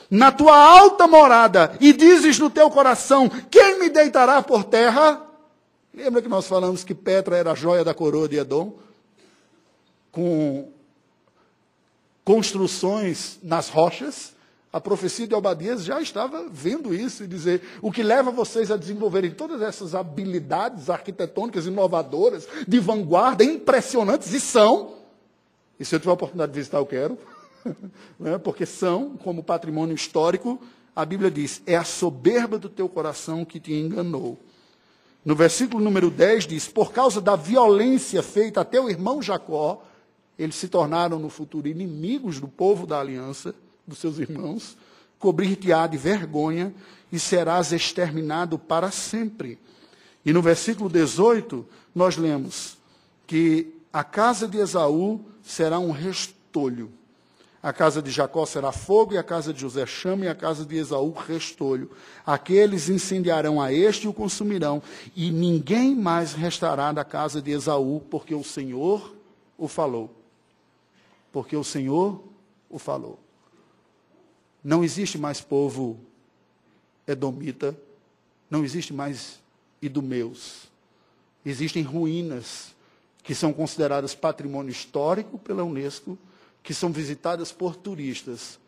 na 0.09 0.31
tua 0.31 0.55
alta 0.55 1.05
morada, 1.05 1.75
e 1.81 1.91
dizes 1.91 2.39
no 2.39 2.49
teu 2.49 2.69
coração: 2.69 3.29
Quem 3.51 3.79
me 3.79 3.89
deitará 3.89 4.41
por 4.41 4.63
terra? 4.63 5.21
Lembra 5.93 6.21
que 6.21 6.29
nós 6.29 6.47
falamos 6.47 6.85
que 6.85 6.95
Petra 6.95 7.35
era 7.35 7.51
a 7.51 7.55
joia 7.55 7.83
da 7.83 7.93
coroa 7.93 8.29
de 8.29 8.37
Edom? 8.37 8.73
Com 10.09 10.69
construções 12.23 13.37
nas 13.43 13.67
rochas. 13.69 14.33
A 14.71 14.81
profecia 14.81 15.25
de 15.25 15.33
Obadias 15.33 15.85
já 15.85 16.01
estava 16.01 16.49
vendo 16.49 16.93
isso 16.93 17.23
e 17.23 17.27
dizer 17.27 17.61
o 17.81 17.93
que 17.93 18.03
leva 18.03 18.29
vocês 18.29 18.69
a 18.69 18.75
desenvolverem 18.75 19.31
todas 19.31 19.61
essas 19.61 19.95
habilidades 19.95 20.89
arquitetônicas 20.89 21.65
inovadoras, 21.65 22.45
de 22.67 22.77
vanguarda, 22.79 23.41
impressionantes, 23.41 24.33
e 24.33 24.39
são, 24.41 25.04
e 25.79 25.85
se 25.85 25.95
eu 25.95 25.99
tiver 25.99 26.11
a 26.11 26.13
oportunidade 26.13 26.51
de 26.51 26.57
visitar, 26.57 26.77
eu 26.77 26.85
quero. 26.85 27.17
né? 28.19 28.37
Porque 28.37 28.65
são, 28.65 29.17
como 29.17 29.43
patrimônio 29.43 29.95
histórico, 29.95 30.59
a 30.95 31.05
Bíblia 31.05 31.29
diz: 31.29 31.61
é 31.65 31.75
a 31.75 31.83
soberba 31.83 32.57
do 32.57 32.69
teu 32.69 32.87
coração 32.87 33.43
que 33.43 33.59
te 33.59 33.73
enganou. 33.73 34.39
No 35.23 35.35
versículo 35.35 35.83
número 35.83 36.09
10 36.09 36.47
diz: 36.47 36.67
Por 36.67 36.93
causa 36.93 37.19
da 37.19 37.35
violência 37.35 38.23
feita 38.23 38.61
a 38.61 38.65
teu 38.65 38.89
irmão 38.89 39.21
Jacó, 39.21 39.83
eles 40.37 40.55
se 40.55 40.67
tornaram 40.67 41.17
no 41.19 41.29
futuro 41.29 41.67
inimigos 41.67 42.39
do 42.39 42.47
povo 42.47 42.85
da 42.85 42.99
aliança, 42.99 43.55
dos 43.87 43.97
seus 43.97 44.19
irmãos, 44.19 44.77
cobrir-te-á 45.17 45.87
de 45.87 45.97
vergonha 45.97 46.73
e 47.11 47.19
serás 47.19 47.71
exterminado 47.71 48.59
para 48.59 48.91
sempre. 48.91 49.57
E 50.25 50.33
no 50.33 50.41
versículo 50.41 50.89
18, 50.89 51.65
nós 51.93 52.17
lemos 52.17 52.77
que 53.27 53.73
a 53.95 54.03
casa 54.03 54.45
de 54.45 54.57
Esaú 54.57 55.23
será 55.41 55.79
um 55.79 55.89
restolho. 55.89 56.91
A 57.63 57.71
casa 57.71 58.01
de 58.01 58.11
Jacó 58.11 58.45
será 58.45 58.73
fogo, 58.73 59.13
e 59.13 59.17
a 59.17 59.23
casa 59.23 59.53
de 59.53 59.61
José 59.61 59.85
chama, 59.85 60.25
e 60.25 60.27
a 60.27 60.35
casa 60.35 60.65
de 60.65 60.75
Esaú 60.75 61.13
restolho. 61.13 61.89
Aqueles 62.25 62.89
incendiarão 62.89 63.61
a 63.61 63.71
este 63.71 64.03
e 64.03 64.09
o 64.09 64.13
consumirão, 64.13 64.83
e 65.15 65.31
ninguém 65.31 65.95
mais 65.95 66.33
restará 66.33 66.91
da 66.91 67.05
casa 67.05 67.41
de 67.41 67.51
Esaú, 67.51 68.01
porque 68.11 68.35
o 68.35 68.43
Senhor 68.43 69.15
o 69.57 69.65
falou. 69.65 70.13
Porque 71.31 71.55
o 71.55 71.63
Senhor 71.63 72.21
o 72.69 72.77
falou. 72.77 73.17
Não 74.61 74.83
existe 74.83 75.17
mais 75.17 75.39
povo 75.39 75.97
edomita, 77.07 77.73
não 78.51 78.61
existe 78.61 78.93
mais 78.93 79.39
idumeus. 79.81 80.69
Existem 81.45 81.81
ruínas 81.81 82.74
que 83.25 83.33
são 83.33 83.51
consideradas 83.51 84.13
patrimônio 84.13 84.71
histórico 84.71 85.39
pela 85.39 85.63
Unesco, 85.63 86.15
que 86.61 86.75
são 86.75 86.91
visitadas 86.91 87.51
por 87.51 87.75
turistas, 87.75 88.59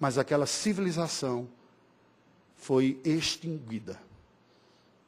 mas 0.00 0.16
aquela 0.16 0.46
civilização 0.46 1.46
foi 2.56 2.98
extinguida. 3.04 4.00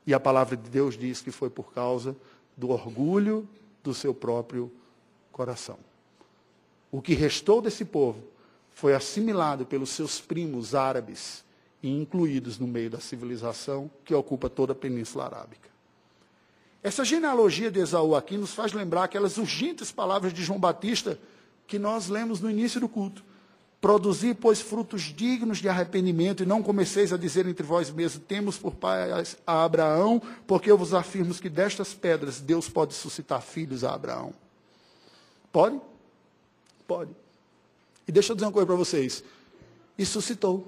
E 0.06 0.12
a 0.12 0.20
palavra 0.20 0.58
de 0.58 0.68
Deus 0.68 0.96
diz 0.96 1.22
que 1.22 1.30
foi 1.30 1.48
por 1.48 1.72
causa 1.72 2.14
do 2.54 2.68
orgulho 2.68 3.48
do 3.82 3.94
seu 3.94 4.12
próprio 4.12 4.70
coração. 5.32 5.78
O 6.92 7.00
que 7.00 7.14
restou 7.14 7.62
desse 7.62 7.86
povo 7.86 8.22
foi 8.70 8.94
assimilado 8.94 9.64
pelos 9.64 9.88
seus 9.88 10.20
primos 10.20 10.74
árabes 10.74 11.42
e 11.82 11.88
incluídos 11.88 12.58
no 12.58 12.66
meio 12.66 12.90
da 12.90 13.00
civilização 13.00 13.90
que 14.04 14.14
ocupa 14.14 14.50
toda 14.50 14.72
a 14.72 14.76
Península 14.76 15.24
Arábica. 15.24 15.77
Essa 16.82 17.04
genealogia 17.04 17.70
de 17.70 17.80
Esaú 17.80 18.14
aqui 18.14 18.36
nos 18.36 18.54
faz 18.54 18.72
lembrar 18.72 19.04
aquelas 19.04 19.36
urgentes 19.36 19.90
palavras 19.90 20.32
de 20.32 20.42
João 20.44 20.60
Batista 20.60 21.18
que 21.66 21.78
nós 21.78 22.08
lemos 22.08 22.40
no 22.40 22.50
início 22.50 22.80
do 22.80 22.88
culto. 22.88 23.24
Produzir, 23.80 24.34
pois, 24.34 24.60
frutos 24.60 25.02
dignos 25.02 25.58
de 25.58 25.68
arrependimento, 25.68 26.42
e 26.42 26.46
não 26.46 26.62
comeceis 26.62 27.12
a 27.12 27.16
dizer 27.16 27.46
entre 27.46 27.64
vós 27.64 27.90
mesmos, 27.90 28.24
temos 28.26 28.58
por 28.58 28.74
pai 28.74 29.08
a 29.46 29.64
Abraão, 29.64 30.20
porque 30.46 30.70
eu 30.70 30.76
vos 30.76 30.92
afirmo 30.92 31.32
que 31.34 31.48
destas 31.48 31.94
pedras 31.94 32.40
Deus 32.40 32.68
pode 32.68 32.94
suscitar 32.94 33.40
filhos 33.40 33.84
a 33.84 33.94
Abraão. 33.94 34.32
Pode? 35.52 35.80
Pode. 36.88 37.10
E 38.06 38.10
deixa 38.10 38.32
eu 38.32 38.36
dizer 38.36 38.46
uma 38.46 38.52
coisa 38.52 38.66
para 38.66 38.74
vocês. 38.74 39.22
E 39.96 40.04
suscitou. 40.04 40.66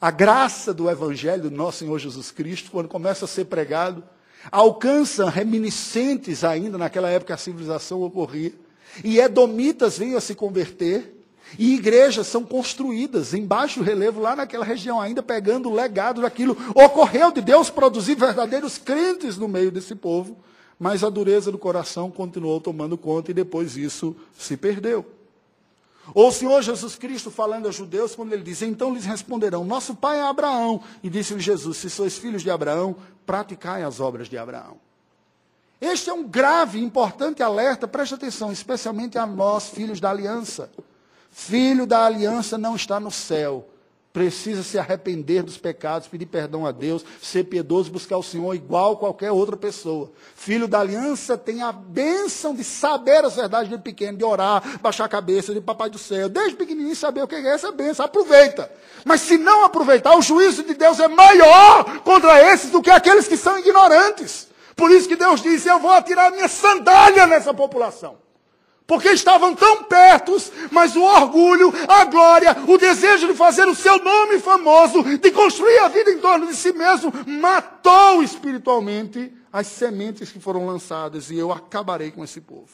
A 0.00 0.10
graça 0.10 0.74
do 0.74 0.90
Evangelho 0.90 1.44
do 1.44 1.50
nosso 1.50 1.78
Senhor 1.78 1.98
Jesus 1.98 2.30
Cristo, 2.30 2.70
quando 2.70 2.88
começa 2.88 3.24
a 3.24 3.28
ser 3.28 3.44
pregado, 3.44 4.02
alcança 4.50 5.28
reminiscentes 5.28 6.44
ainda 6.44 6.78
naquela 6.78 7.08
época 7.08 7.34
a 7.34 7.38
civilização 7.38 8.02
ocorria. 8.02 8.52
E 9.02 9.18
edomitas 9.18 9.98
vêm 9.98 10.14
a 10.14 10.20
se 10.20 10.34
converter. 10.34 11.12
E 11.58 11.74
igrejas 11.74 12.26
são 12.26 12.42
construídas 12.42 13.34
em 13.34 13.44
baixo 13.44 13.82
relevo 13.82 14.20
lá 14.20 14.34
naquela 14.34 14.64
região, 14.64 15.00
ainda 15.00 15.22
pegando 15.22 15.68
o 15.68 15.74
legado 15.74 16.22
daquilo. 16.22 16.56
Ocorreu 16.74 17.30
de 17.30 17.40
Deus 17.40 17.70
produzir 17.70 18.14
verdadeiros 18.16 18.78
crentes 18.78 19.36
no 19.36 19.46
meio 19.46 19.70
desse 19.70 19.94
povo, 19.94 20.36
mas 20.78 21.04
a 21.04 21.10
dureza 21.10 21.52
do 21.52 21.58
coração 21.58 22.10
continuou 22.10 22.60
tomando 22.60 22.98
conta 22.98 23.30
e 23.30 23.34
depois 23.34 23.76
isso 23.76 24.16
se 24.36 24.56
perdeu. 24.56 25.04
Ou 26.12 26.28
o 26.28 26.32
Senhor 26.32 26.60
Jesus 26.60 26.96
Cristo 26.96 27.30
falando 27.30 27.66
aos 27.66 27.76
judeus, 27.76 28.14
quando 28.14 28.32
ele 28.32 28.42
diz: 28.42 28.60
Então 28.62 28.92
lhes 28.92 29.04
responderão: 29.04 29.64
Nosso 29.64 29.94
pai 29.94 30.18
é 30.18 30.22
Abraão. 30.22 30.82
E 31.02 31.08
disse-lhe 31.08 31.40
Jesus: 31.40 31.78
Se 31.78 31.88
sois 31.88 32.18
filhos 32.18 32.42
de 32.42 32.50
Abraão, 32.50 32.96
praticai 33.24 33.82
as 33.82 34.00
obras 34.00 34.28
de 34.28 34.36
Abraão. 34.36 34.76
Este 35.80 36.10
é 36.10 36.12
um 36.12 36.26
grave 36.26 36.78
e 36.78 36.84
importante 36.84 37.42
alerta, 37.42 37.86
preste 37.86 38.14
atenção, 38.14 38.50
especialmente 38.52 39.18
a 39.18 39.26
nós, 39.26 39.68
filhos 39.68 40.00
da 40.00 40.10
aliança. 40.10 40.70
Filho 41.30 41.86
da 41.86 42.04
aliança 42.04 42.56
não 42.56 42.76
está 42.76 43.00
no 43.00 43.10
céu. 43.10 43.68
Precisa 44.14 44.62
se 44.62 44.78
arrepender 44.78 45.42
dos 45.42 45.58
pecados, 45.58 46.06
pedir 46.06 46.26
perdão 46.26 46.64
a 46.64 46.70
Deus, 46.70 47.04
ser 47.20 47.42
piedoso, 47.42 47.90
buscar 47.90 48.16
o 48.16 48.22
Senhor 48.22 48.54
igual 48.54 48.96
qualquer 48.96 49.32
outra 49.32 49.56
pessoa. 49.56 50.12
Filho 50.36 50.68
da 50.68 50.78
aliança 50.78 51.36
tem 51.36 51.62
a 51.62 51.72
bênção 51.72 52.54
de 52.54 52.62
saber 52.62 53.24
as 53.24 53.34
verdades 53.34 53.68
de 53.68 53.76
pequeno, 53.76 54.16
de 54.16 54.22
orar, 54.22 54.78
baixar 54.80 55.06
a 55.06 55.08
cabeça, 55.08 55.52
de 55.52 55.60
papai 55.60 55.90
do 55.90 55.98
céu. 55.98 56.28
Desde 56.28 56.54
pequenininho 56.54 56.94
saber 56.94 57.24
o 57.24 57.26
que 57.26 57.34
é 57.34 57.44
essa 57.44 57.72
bênção. 57.72 58.06
Aproveita. 58.06 58.70
Mas 59.04 59.20
se 59.20 59.36
não 59.36 59.64
aproveitar, 59.64 60.16
o 60.16 60.22
juízo 60.22 60.62
de 60.62 60.74
Deus 60.74 61.00
é 61.00 61.08
maior 61.08 61.98
contra 62.04 62.40
esses 62.52 62.70
do 62.70 62.80
que 62.80 62.90
aqueles 62.90 63.26
que 63.26 63.36
são 63.36 63.58
ignorantes. 63.58 64.46
Por 64.76 64.92
isso 64.92 65.08
que 65.08 65.16
Deus 65.16 65.42
disse: 65.42 65.68
Eu 65.68 65.80
vou 65.80 65.90
atirar 65.90 66.30
minha 66.30 66.46
sandália 66.46 67.26
nessa 67.26 67.52
população. 67.52 68.23
Porque 68.86 69.08
estavam 69.08 69.54
tão 69.54 69.84
perto, 69.84 70.36
mas 70.70 70.94
o 70.94 71.02
orgulho, 71.02 71.72
a 71.88 72.04
glória, 72.04 72.54
o 72.68 72.76
desejo 72.76 73.28
de 73.28 73.34
fazer 73.34 73.66
o 73.66 73.74
seu 73.74 74.02
nome 74.02 74.38
famoso, 74.38 75.02
de 75.18 75.30
construir 75.30 75.78
a 75.78 75.88
vida 75.88 76.10
em 76.10 76.18
torno 76.18 76.46
de 76.46 76.54
si 76.54 76.72
mesmo, 76.72 77.10
matou 77.26 78.22
espiritualmente 78.22 79.32
as 79.50 79.68
sementes 79.68 80.30
que 80.30 80.38
foram 80.38 80.66
lançadas, 80.66 81.30
e 81.30 81.38
eu 81.38 81.50
acabarei 81.50 82.10
com 82.10 82.22
esse 82.22 82.40
povo. 82.40 82.68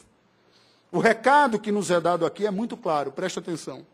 O 0.90 0.99
recado 0.99 1.61
que 1.61 1.70
nos 1.70 1.90
é 1.90 2.01
dado 2.01 2.27
aqui 2.27 2.44
é 2.44 2.51
muito 2.51 2.77
claro, 2.77 3.12
preste 3.12 3.38
atenção. 3.38 3.87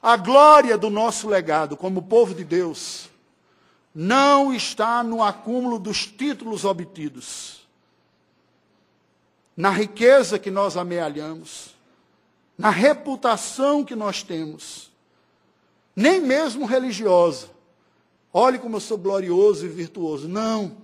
A 0.00 0.16
glória 0.16 0.78
do 0.78 0.88
nosso 0.88 1.28
legado 1.28 1.76
como 1.76 2.00
povo 2.00 2.34
de 2.34 2.44
Deus 2.44 3.10
não 3.94 4.54
está 4.54 5.02
no 5.02 5.22
acúmulo 5.22 5.78
dos 5.78 6.06
títulos 6.06 6.64
obtidos, 6.64 7.57
na 9.58 9.70
riqueza 9.70 10.38
que 10.38 10.52
nós 10.52 10.76
amealhamos, 10.76 11.74
na 12.56 12.70
reputação 12.70 13.84
que 13.84 13.96
nós 13.96 14.22
temos, 14.22 14.88
nem 15.96 16.20
mesmo 16.20 16.64
religiosa. 16.64 17.48
Olhe 18.32 18.60
como 18.60 18.76
eu 18.76 18.80
sou 18.80 18.96
glorioso 18.96 19.66
e 19.66 19.68
virtuoso. 19.68 20.28
Não. 20.28 20.76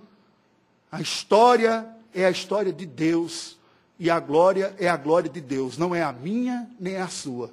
A 0.91 0.99
história 0.99 1.87
é 2.13 2.25
a 2.25 2.29
história 2.29 2.73
de 2.73 2.85
Deus 2.85 3.57
e 3.97 4.09
a 4.09 4.19
glória 4.19 4.75
é 4.77 4.89
a 4.89 4.97
glória 4.97 5.29
de 5.29 5.39
Deus, 5.39 5.77
não 5.77 5.95
é 5.95 6.03
a 6.03 6.11
minha 6.11 6.69
nem 6.77 6.97
a 6.97 7.07
sua. 7.07 7.49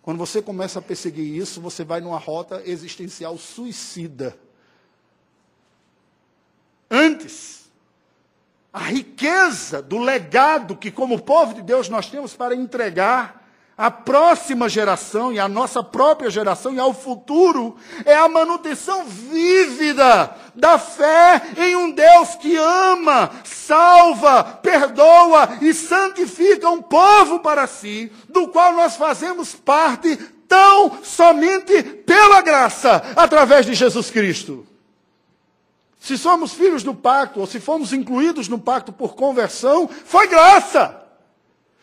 Quando 0.00 0.18
você 0.18 0.40
começa 0.40 0.78
a 0.78 0.82
perseguir 0.82 1.26
isso, 1.34 1.60
você 1.60 1.82
vai 1.82 2.00
numa 2.00 2.18
rota 2.18 2.62
existencial 2.64 3.36
suicida. 3.36 4.38
Antes, 6.88 7.65
a 8.76 8.80
riqueza 8.80 9.80
do 9.80 9.96
legado 9.96 10.76
que, 10.76 10.90
como 10.90 11.22
povo 11.22 11.54
de 11.54 11.62
Deus, 11.62 11.88
nós 11.88 12.10
temos 12.10 12.34
para 12.34 12.54
entregar 12.54 13.42
à 13.74 13.90
próxima 13.90 14.68
geração 14.68 15.32
e 15.32 15.38
à 15.38 15.48
nossa 15.48 15.82
própria 15.82 16.28
geração 16.28 16.74
e 16.74 16.78
ao 16.78 16.92
futuro 16.92 17.76
é 18.04 18.14
a 18.14 18.28
manutenção 18.28 19.06
vívida 19.06 20.30
da 20.54 20.78
fé 20.78 21.40
em 21.56 21.74
um 21.74 21.90
Deus 21.90 22.34
que 22.34 22.54
ama, 22.54 23.30
salva, 23.44 24.44
perdoa 24.44 25.56
e 25.62 25.72
santifica 25.72 26.68
um 26.68 26.82
povo 26.82 27.38
para 27.38 27.66
si, 27.66 28.12
do 28.28 28.48
qual 28.48 28.74
nós 28.74 28.94
fazemos 28.94 29.54
parte 29.54 30.16
tão 30.46 31.02
somente 31.02 31.82
pela 31.82 32.42
graça, 32.42 33.02
através 33.16 33.64
de 33.64 33.72
Jesus 33.72 34.10
Cristo. 34.10 34.66
Se 36.06 36.16
somos 36.16 36.52
filhos 36.52 36.84
do 36.84 36.94
pacto, 36.94 37.40
ou 37.40 37.48
se 37.48 37.58
fomos 37.58 37.92
incluídos 37.92 38.46
no 38.46 38.60
pacto 38.60 38.92
por 38.92 39.16
conversão, 39.16 39.88
foi 39.88 40.28
graça. 40.28 41.02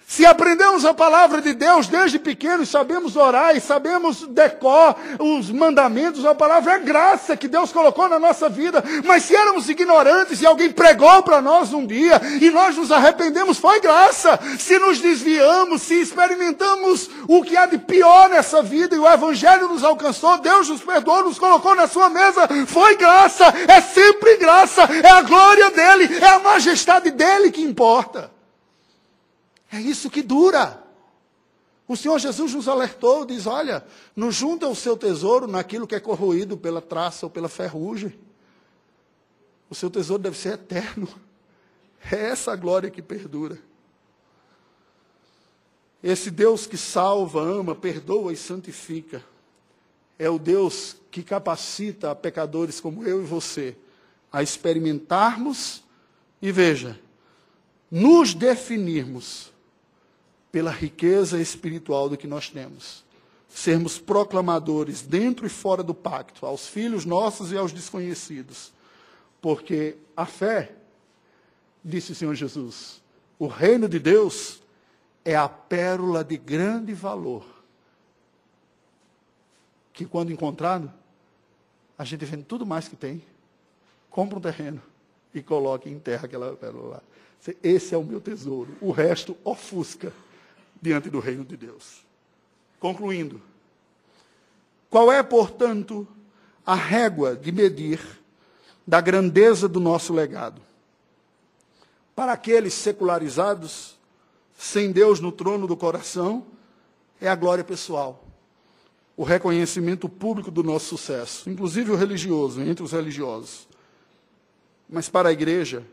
Se 0.08 0.26
aprendemos 0.26 0.86
a 0.86 0.94
palavra 0.94 1.42
de 1.42 1.54
Deus 1.54 1.88
desde 1.88 2.20
pequenos, 2.20 2.70
sabemos 2.70 3.16
orar 3.16 3.56
e 3.56 3.62
sabemos 3.62 4.28
decor 4.28 4.96
os 5.18 5.50
mandamentos, 5.50 6.24
a 6.26 6.36
palavra 6.36 6.74
é 6.74 6.80
graça 6.80 7.36
que 7.36 7.48
Deus 7.48 7.72
colocou 7.72 8.08
na 8.08 8.20
nossa 8.20 8.48
vida. 8.48 8.84
Mas 9.06 9.24
se 9.24 9.36
éramos 9.36 9.68
ignorantes 9.70 10.40
e 10.40 10.46
alguém 10.46 10.72
pregou 10.72 11.24
para 11.24 11.42
nós 11.42 11.74
um 11.74 11.86
dia 11.86 12.22
e 12.40 12.52
nós 12.52 12.78
nos 12.78 12.92
arrependemos, 12.92 13.58
foi 13.58 13.80
graça. 13.80 14.40
Se 14.60 14.78
nos 14.78 15.00
desviamos, 15.00 15.82
se 15.82 15.96
experimentamos 15.96 17.10
o 17.28 17.42
que 17.42 17.58
há 17.58 17.66
de 17.66 17.80
pior 17.80 18.30
nessa 18.30 18.62
vida 18.62 18.96
e 18.96 19.00
o 19.00 19.10
Evangelho 19.10 19.68
nos 19.68 19.84
alcançou, 19.84 20.38
Deus 20.38 20.70
nos 20.70 20.82
perdoou, 20.82 21.24
nos 21.24 21.40
colocou 21.40 21.74
na 21.74 21.88
sua 21.88 22.10
mesa, 22.10 22.48
foi 22.68 22.96
graça. 22.98 23.46
É 23.68 23.82
sempre 23.82 24.38
graça, 24.38 24.84
é 24.84 25.10
a 25.10 25.22
glória 25.22 25.72
dele, 25.72 26.20
é 26.22 26.28
a 26.28 26.40
majestade 26.40 27.10
dele 27.10 27.52
que 27.52 27.64
importa. 27.64 28.43
É 29.74 29.82
isso 29.82 30.08
que 30.08 30.22
dura. 30.22 30.84
O 31.88 31.98
Senhor 31.98 32.20
Jesus 32.20 32.54
nos 32.54 32.68
alertou, 32.68 33.26
diz: 33.26 33.48
olha, 33.48 33.84
não 34.16 34.32
junta 34.32 34.68
o 34.68 34.76
seu 34.76 34.96
tesouro 34.96 35.48
naquilo 35.48 35.88
que 35.88 35.96
é 35.96 36.00
corroído 36.00 36.56
pela 36.56 36.80
traça 36.80 37.26
ou 37.26 37.30
pela 37.32 37.50
ferrugem. 37.50 38.14
O 39.68 39.74
seu 39.74 39.90
tesouro 39.90 40.22
deve 40.22 40.38
ser 40.38 40.54
eterno. 40.54 41.08
É 42.12 42.18
essa 42.18 42.52
a 42.52 42.56
glória 42.56 42.92
que 42.92 43.02
perdura. 43.02 43.58
Esse 46.04 46.30
Deus 46.30 46.68
que 46.68 46.78
salva, 46.78 47.42
ama, 47.42 47.74
perdoa 47.74 48.34
e 48.34 48.36
santifica, 48.36 49.24
é 50.20 50.30
o 50.30 50.38
Deus 50.38 50.98
que 51.10 51.24
capacita 51.24 52.14
pecadores 52.14 52.82
como 52.82 53.06
eu 53.06 53.24
e 53.24 53.26
você 53.26 53.76
a 54.30 54.44
experimentarmos 54.44 55.82
e 56.42 56.52
veja, 56.52 57.00
nos 57.90 58.34
definirmos 58.34 59.53
pela 60.54 60.70
riqueza 60.70 61.42
espiritual 61.42 62.08
do 62.08 62.16
que 62.16 62.28
nós 62.28 62.48
temos. 62.48 63.04
Sermos 63.50 63.98
proclamadores 63.98 65.02
dentro 65.02 65.48
e 65.48 65.50
fora 65.50 65.82
do 65.82 65.96
pacto, 65.96 66.46
aos 66.46 66.68
filhos 66.68 67.06
nossos 67.06 67.52
e 67.52 67.58
aos 67.58 67.72
desconhecidos. 67.72 68.72
Porque 69.42 69.98
a 70.16 70.28
fé, 70.28 70.76
disse 71.84 72.12
o 72.12 72.16
Senhor 72.16 72.36
Jesus, 72.36 73.02
o 73.40 73.48
reino 73.48 73.90
de 73.90 73.98
Deus 73.98 74.62
é 75.26 75.36
a 75.36 75.50
pérola 75.50 76.24
de 76.24 76.38
grande 76.38 76.94
valor. 76.94 77.44
Que 79.92 80.06
quando 80.06 80.32
encontrado, 80.32 80.94
a 81.98 82.06
gente 82.06 82.26
vende 82.26 82.44
tudo 82.44 82.64
mais 82.64 82.88
que 82.88 82.96
tem, 82.96 83.24
compra 84.08 84.38
um 84.38 84.42
terreno 84.42 84.82
e 85.34 85.42
coloca 85.42 85.90
em 85.90 85.98
terra 85.98 86.26
aquela 86.26 86.56
pérola 86.56 86.90
lá. 86.90 87.02
Esse 87.64 87.96
é 87.96 87.98
o 87.98 88.04
meu 88.04 88.22
tesouro. 88.22 88.78
O 88.80 88.92
resto 88.92 89.36
ofusca 89.44 90.14
diante 90.84 91.10
do 91.10 91.20
reino 91.20 91.46
de 91.46 91.56
Deus. 91.56 92.04
Concluindo, 92.78 93.42
qual 94.90 95.10
é, 95.12 95.24
portanto, 95.24 96.06
a 96.66 96.76
régua 96.76 97.36
de 97.36 97.52
medir 97.52 98.00
da 98.86 99.00
grandeza 99.00 99.68
do 99.70 99.80
nosso 99.80 100.14
legado? 100.14 100.62
Para 102.14 102.34
aqueles 102.34 102.74
secularizados, 102.74 103.98
sem 104.58 104.92
Deus 104.92 105.22
no 105.22 105.32
trono 105.32 105.66
do 105.66 105.78
coração, 105.78 106.46
é 107.20 107.30
a 107.30 107.36
glória 107.36 107.64
pessoal, 107.64 108.28
o 109.16 109.24
reconhecimento 109.24 110.10
público 110.10 110.52
do 110.52 110.64
nosso 110.64 110.98
sucesso, 110.98 111.50
inclusive 111.50 111.92
o 111.92 111.96
religioso, 111.96 112.62
entre 112.62 112.84
os 112.84 112.92
religiosos. 112.92 113.70
Mas 114.90 115.08
para 115.08 115.30
a 115.30 115.32
igreja, 115.32 115.84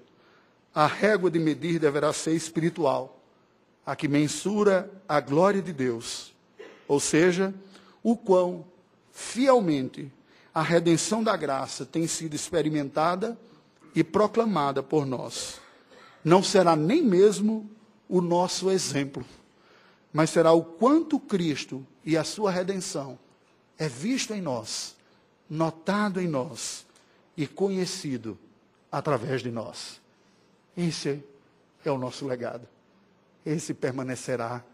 a 0.74 0.86
régua 0.86 1.30
de 1.30 1.38
medir 1.38 1.78
deverá 1.78 2.12
ser 2.12 2.34
espiritual, 2.34 3.19
a 3.90 3.96
que 3.96 4.06
mensura 4.06 4.88
a 5.08 5.18
glória 5.18 5.60
de 5.60 5.72
Deus, 5.72 6.32
ou 6.86 7.00
seja, 7.00 7.52
o 8.04 8.16
quão 8.16 8.64
fielmente 9.10 10.12
a 10.54 10.62
redenção 10.62 11.24
da 11.24 11.36
graça 11.36 11.84
tem 11.84 12.06
sido 12.06 12.36
experimentada 12.36 13.36
e 13.92 14.04
proclamada 14.04 14.80
por 14.80 15.04
nós. 15.04 15.60
Não 16.22 16.40
será 16.40 16.76
nem 16.76 17.02
mesmo 17.02 17.68
o 18.08 18.20
nosso 18.20 18.70
exemplo, 18.70 19.26
mas 20.12 20.30
será 20.30 20.52
o 20.52 20.62
quanto 20.62 21.18
Cristo 21.18 21.84
e 22.04 22.16
a 22.16 22.22
sua 22.22 22.52
redenção 22.52 23.18
é 23.76 23.88
visto 23.88 24.32
em 24.32 24.40
nós, 24.40 24.94
notado 25.48 26.20
em 26.20 26.28
nós 26.28 26.86
e 27.36 27.44
conhecido 27.44 28.38
através 28.92 29.42
de 29.42 29.50
nós. 29.50 30.00
Esse 30.76 31.24
é 31.84 31.90
o 31.90 31.98
nosso 31.98 32.24
legado. 32.24 32.68
Esse 33.44 33.72
permanecerá 33.72 34.64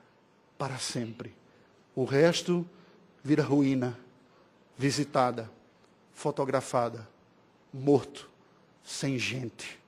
para 0.59 0.79
sempre. 0.79 1.35
O 1.95 2.05
resto 2.05 2.69
vira 3.23 3.43
ruína, 3.43 3.99
visitada, 4.77 5.51
fotografada, 6.13 7.09
morto, 7.73 8.29
sem 8.85 9.19
gente. 9.19 9.79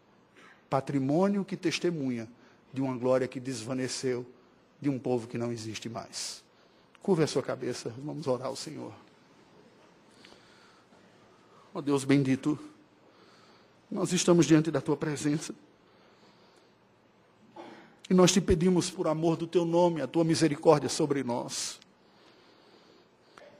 Patrimônio 0.68 1.44
que 1.44 1.56
testemunha 1.56 2.28
de 2.72 2.80
uma 2.80 2.96
glória 2.96 3.26
que 3.26 3.40
desvaneceu, 3.40 4.26
de 4.80 4.88
um 4.88 4.98
povo 4.98 5.26
que 5.26 5.38
não 5.38 5.50
existe 5.50 5.88
mais. 5.88 6.44
Curva 7.02 7.24
a 7.24 7.26
sua 7.26 7.42
cabeça, 7.42 7.92
vamos 7.98 8.26
orar 8.26 8.48
ao 8.48 8.56
Senhor. 8.56 8.92
Ó 11.74 11.78
oh 11.78 11.82
Deus 11.82 12.04
bendito, 12.04 12.58
nós 13.90 14.12
estamos 14.12 14.46
diante 14.46 14.70
da 14.70 14.80
tua 14.80 14.96
presença. 14.96 15.54
E 18.11 18.14
nós 18.14 18.32
te 18.32 18.40
pedimos, 18.40 18.90
por 18.90 19.06
amor 19.06 19.36
do 19.36 19.46
teu 19.46 19.64
nome, 19.64 20.00
a 20.00 20.06
tua 20.06 20.24
misericórdia 20.24 20.88
sobre 20.88 21.22
nós. 21.22 21.78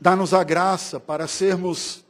Dá-nos 0.01 0.33
a 0.33 0.43
graça 0.43 0.99
para 0.99 1.27
sermos 1.27 2.05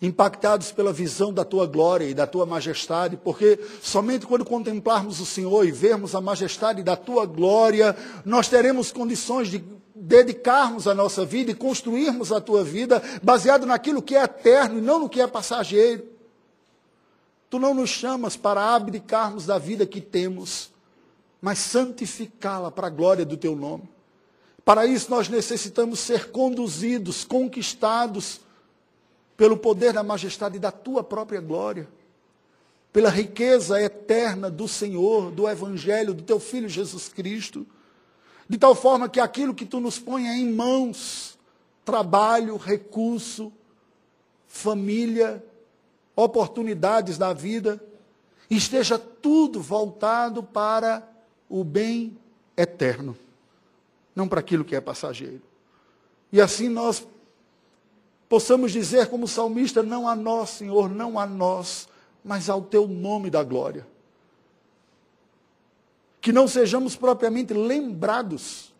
impactados 0.00 0.70
pela 0.70 0.92
visão 0.92 1.32
da 1.32 1.44
tua 1.44 1.66
glória 1.66 2.04
e 2.04 2.14
da 2.14 2.26
tua 2.26 2.46
majestade, 2.46 3.16
porque 3.16 3.58
somente 3.82 4.26
quando 4.26 4.44
contemplarmos 4.44 5.20
o 5.20 5.26
Senhor 5.26 5.66
e 5.66 5.72
vermos 5.72 6.14
a 6.14 6.20
majestade 6.20 6.82
da 6.82 6.96
tua 6.96 7.26
glória, 7.26 7.96
nós 8.24 8.48
teremos 8.48 8.92
condições 8.92 9.48
de 9.48 9.62
dedicarmos 9.94 10.86
a 10.86 10.94
nossa 10.94 11.24
vida 11.24 11.50
e 11.50 11.54
construirmos 11.54 12.30
a 12.30 12.40
tua 12.40 12.62
vida 12.62 13.02
baseado 13.22 13.66
naquilo 13.66 14.00
que 14.00 14.14
é 14.14 14.22
eterno 14.22 14.78
e 14.78 14.82
não 14.82 15.00
no 15.00 15.08
que 15.08 15.20
é 15.20 15.26
passageiro. 15.26 16.04
Tu 17.50 17.58
não 17.58 17.74
nos 17.74 17.90
chamas 17.90 18.36
para 18.36 18.74
abdicarmos 18.74 19.46
da 19.46 19.58
vida 19.58 19.84
que 19.84 20.00
temos, 20.00 20.70
mas 21.40 21.58
santificá-la 21.58 22.70
para 22.70 22.88
a 22.88 22.90
glória 22.90 23.24
do 23.24 23.36
teu 23.36 23.54
nome. 23.54 23.88
Para 24.64 24.84
isso 24.86 25.10
nós 25.10 25.28
necessitamos 25.28 26.00
ser 26.00 26.30
conduzidos, 26.30 27.24
conquistados 27.24 28.40
pelo 29.36 29.56
poder 29.56 29.92
da 29.92 30.02
majestade 30.02 30.58
da 30.58 30.70
tua 30.70 31.02
própria 31.02 31.40
glória, 31.40 31.88
pela 32.92 33.08
riqueza 33.08 33.80
eterna 33.80 34.50
do 34.50 34.66
Senhor, 34.66 35.30
do 35.30 35.48
Evangelho, 35.48 36.12
do 36.12 36.22
teu 36.22 36.40
Filho 36.40 36.68
Jesus 36.68 37.08
Cristo, 37.08 37.66
de 38.48 38.58
tal 38.58 38.74
forma 38.74 39.08
que 39.08 39.20
aquilo 39.20 39.54
que 39.54 39.64
tu 39.64 39.78
nos 39.78 39.98
ponha 39.98 40.34
em 40.36 40.52
mãos, 40.52 41.38
trabalho, 41.84 42.56
recurso, 42.56 43.52
família, 44.46 45.44
oportunidades 46.16 47.16
da 47.16 47.32
vida, 47.32 47.80
esteja 48.50 48.98
tudo 48.98 49.60
voltado 49.60 50.42
para 50.42 51.06
o 51.48 51.64
bem 51.64 52.16
eterno, 52.56 53.16
não 54.14 54.28
para 54.28 54.40
aquilo 54.40 54.64
que 54.64 54.76
é 54.76 54.80
passageiro. 54.80 55.42
E 56.32 56.40
assim 56.40 56.68
nós 56.68 57.06
possamos 58.28 58.72
dizer, 58.72 59.08
como 59.08 59.26
salmista: 59.26 59.82
não 59.82 60.08
a 60.08 60.14
nós, 60.14 60.50
Senhor, 60.50 60.90
não 60.90 61.18
a 61.18 61.26
nós, 61.26 61.88
mas 62.22 62.50
ao 62.50 62.62
teu 62.62 62.86
nome 62.86 63.30
da 63.30 63.42
glória. 63.42 63.86
Que 66.20 66.32
não 66.32 66.46
sejamos 66.46 66.96
propriamente 66.96 67.54
lembrados, 67.54 68.74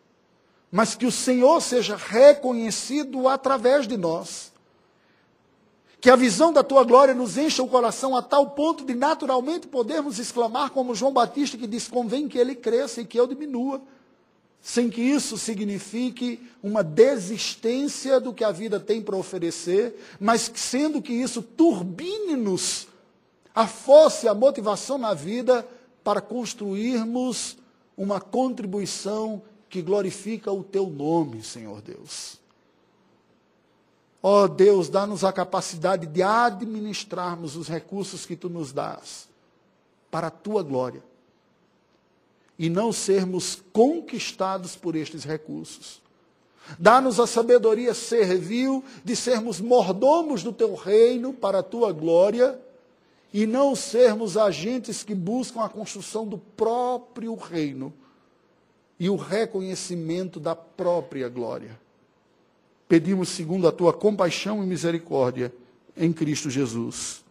mas 0.70 0.94
que 0.94 1.06
o 1.06 1.12
Senhor 1.12 1.60
seja 1.62 1.96
reconhecido 1.96 3.28
através 3.28 3.86
de 3.86 3.96
nós. 3.96 4.52
Que 6.00 6.10
a 6.10 6.16
visão 6.16 6.52
da 6.52 6.62
tua 6.62 6.84
glória 6.84 7.12
nos 7.12 7.36
encha 7.36 7.62
o 7.62 7.68
coração 7.68 8.16
a 8.16 8.22
tal 8.22 8.50
ponto 8.50 8.84
de 8.84 8.94
naturalmente 8.94 9.66
podermos 9.66 10.18
exclamar, 10.18 10.70
como 10.70 10.94
João 10.94 11.12
Batista, 11.12 11.56
que 11.56 11.66
diz: 11.66 11.88
convém 11.88 12.28
que 12.28 12.38
ele 12.38 12.54
cresça 12.54 13.00
e 13.00 13.04
que 13.04 13.18
eu 13.18 13.26
diminua, 13.26 13.82
sem 14.60 14.88
que 14.88 15.00
isso 15.00 15.36
signifique 15.36 16.40
uma 16.62 16.84
desistência 16.84 18.20
do 18.20 18.32
que 18.32 18.44
a 18.44 18.52
vida 18.52 18.78
tem 18.78 19.02
para 19.02 19.16
oferecer, 19.16 19.96
mas 20.20 20.50
sendo 20.54 21.02
que 21.02 21.12
isso 21.12 21.42
turbine-nos 21.42 22.86
a 23.54 23.66
força 23.66 24.26
e 24.26 24.28
a 24.28 24.34
motivação 24.34 24.98
na 24.98 25.14
vida 25.14 25.66
para 26.04 26.20
construirmos 26.20 27.56
uma 27.96 28.20
contribuição 28.20 29.42
que 29.68 29.82
glorifica 29.82 30.52
o 30.52 30.62
teu 30.62 30.86
nome, 30.86 31.42
Senhor 31.42 31.82
Deus. 31.82 32.38
Ó 34.22 34.44
oh 34.44 34.48
Deus, 34.48 34.88
dá-nos 34.88 35.22
a 35.22 35.32
capacidade 35.32 36.06
de 36.06 36.22
administrarmos 36.22 37.54
os 37.54 37.68
recursos 37.68 38.26
que 38.26 38.34
tu 38.34 38.48
nos 38.48 38.72
dás 38.72 39.28
para 40.10 40.26
a 40.26 40.30
tua 40.30 40.62
glória 40.62 41.02
e 42.58 42.68
não 42.68 42.92
sermos 42.92 43.62
conquistados 43.72 44.74
por 44.74 44.96
estes 44.96 45.22
recursos. 45.22 46.02
Dá-nos 46.78 47.20
a 47.20 47.26
sabedoria 47.26 47.94
servil 47.94 48.84
de 49.04 49.14
sermos 49.14 49.60
mordomos 49.60 50.42
do 50.42 50.52
teu 50.52 50.74
reino 50.74 51.32
para 51.32 51.60
a 51.60 51.62
tua 51.62 51.92
glória 51.92 52.60
e 53.32 53.46
não 53.46 53.76
sermos 53.76 54.36
agentes 54.36 55.04
que 55.04 55.14
buscam 55.14 55.62
a 55.62 55.68
construção 55.68 56.26
do 56.26 56.38
próprio 56.38 57.36
reino 57.36 57.92
e 58.98 59.08
o 59.08 59.14
reconhecimento 59.14 60.40
da 60.40 60.56
própria 60.56 61.28
glória 61.28 61.78
pedimos 62.88 63.28
segundo 63.28 63.68
a 63.68 63.72
tua 63.72 63.92
compaixão 63.92 64.64
e 64.64 64.66
misericórdia 64.66 65.52
em 65.96 66.12
Cristo 66.12 66.48
Jesus. 66.48 67.22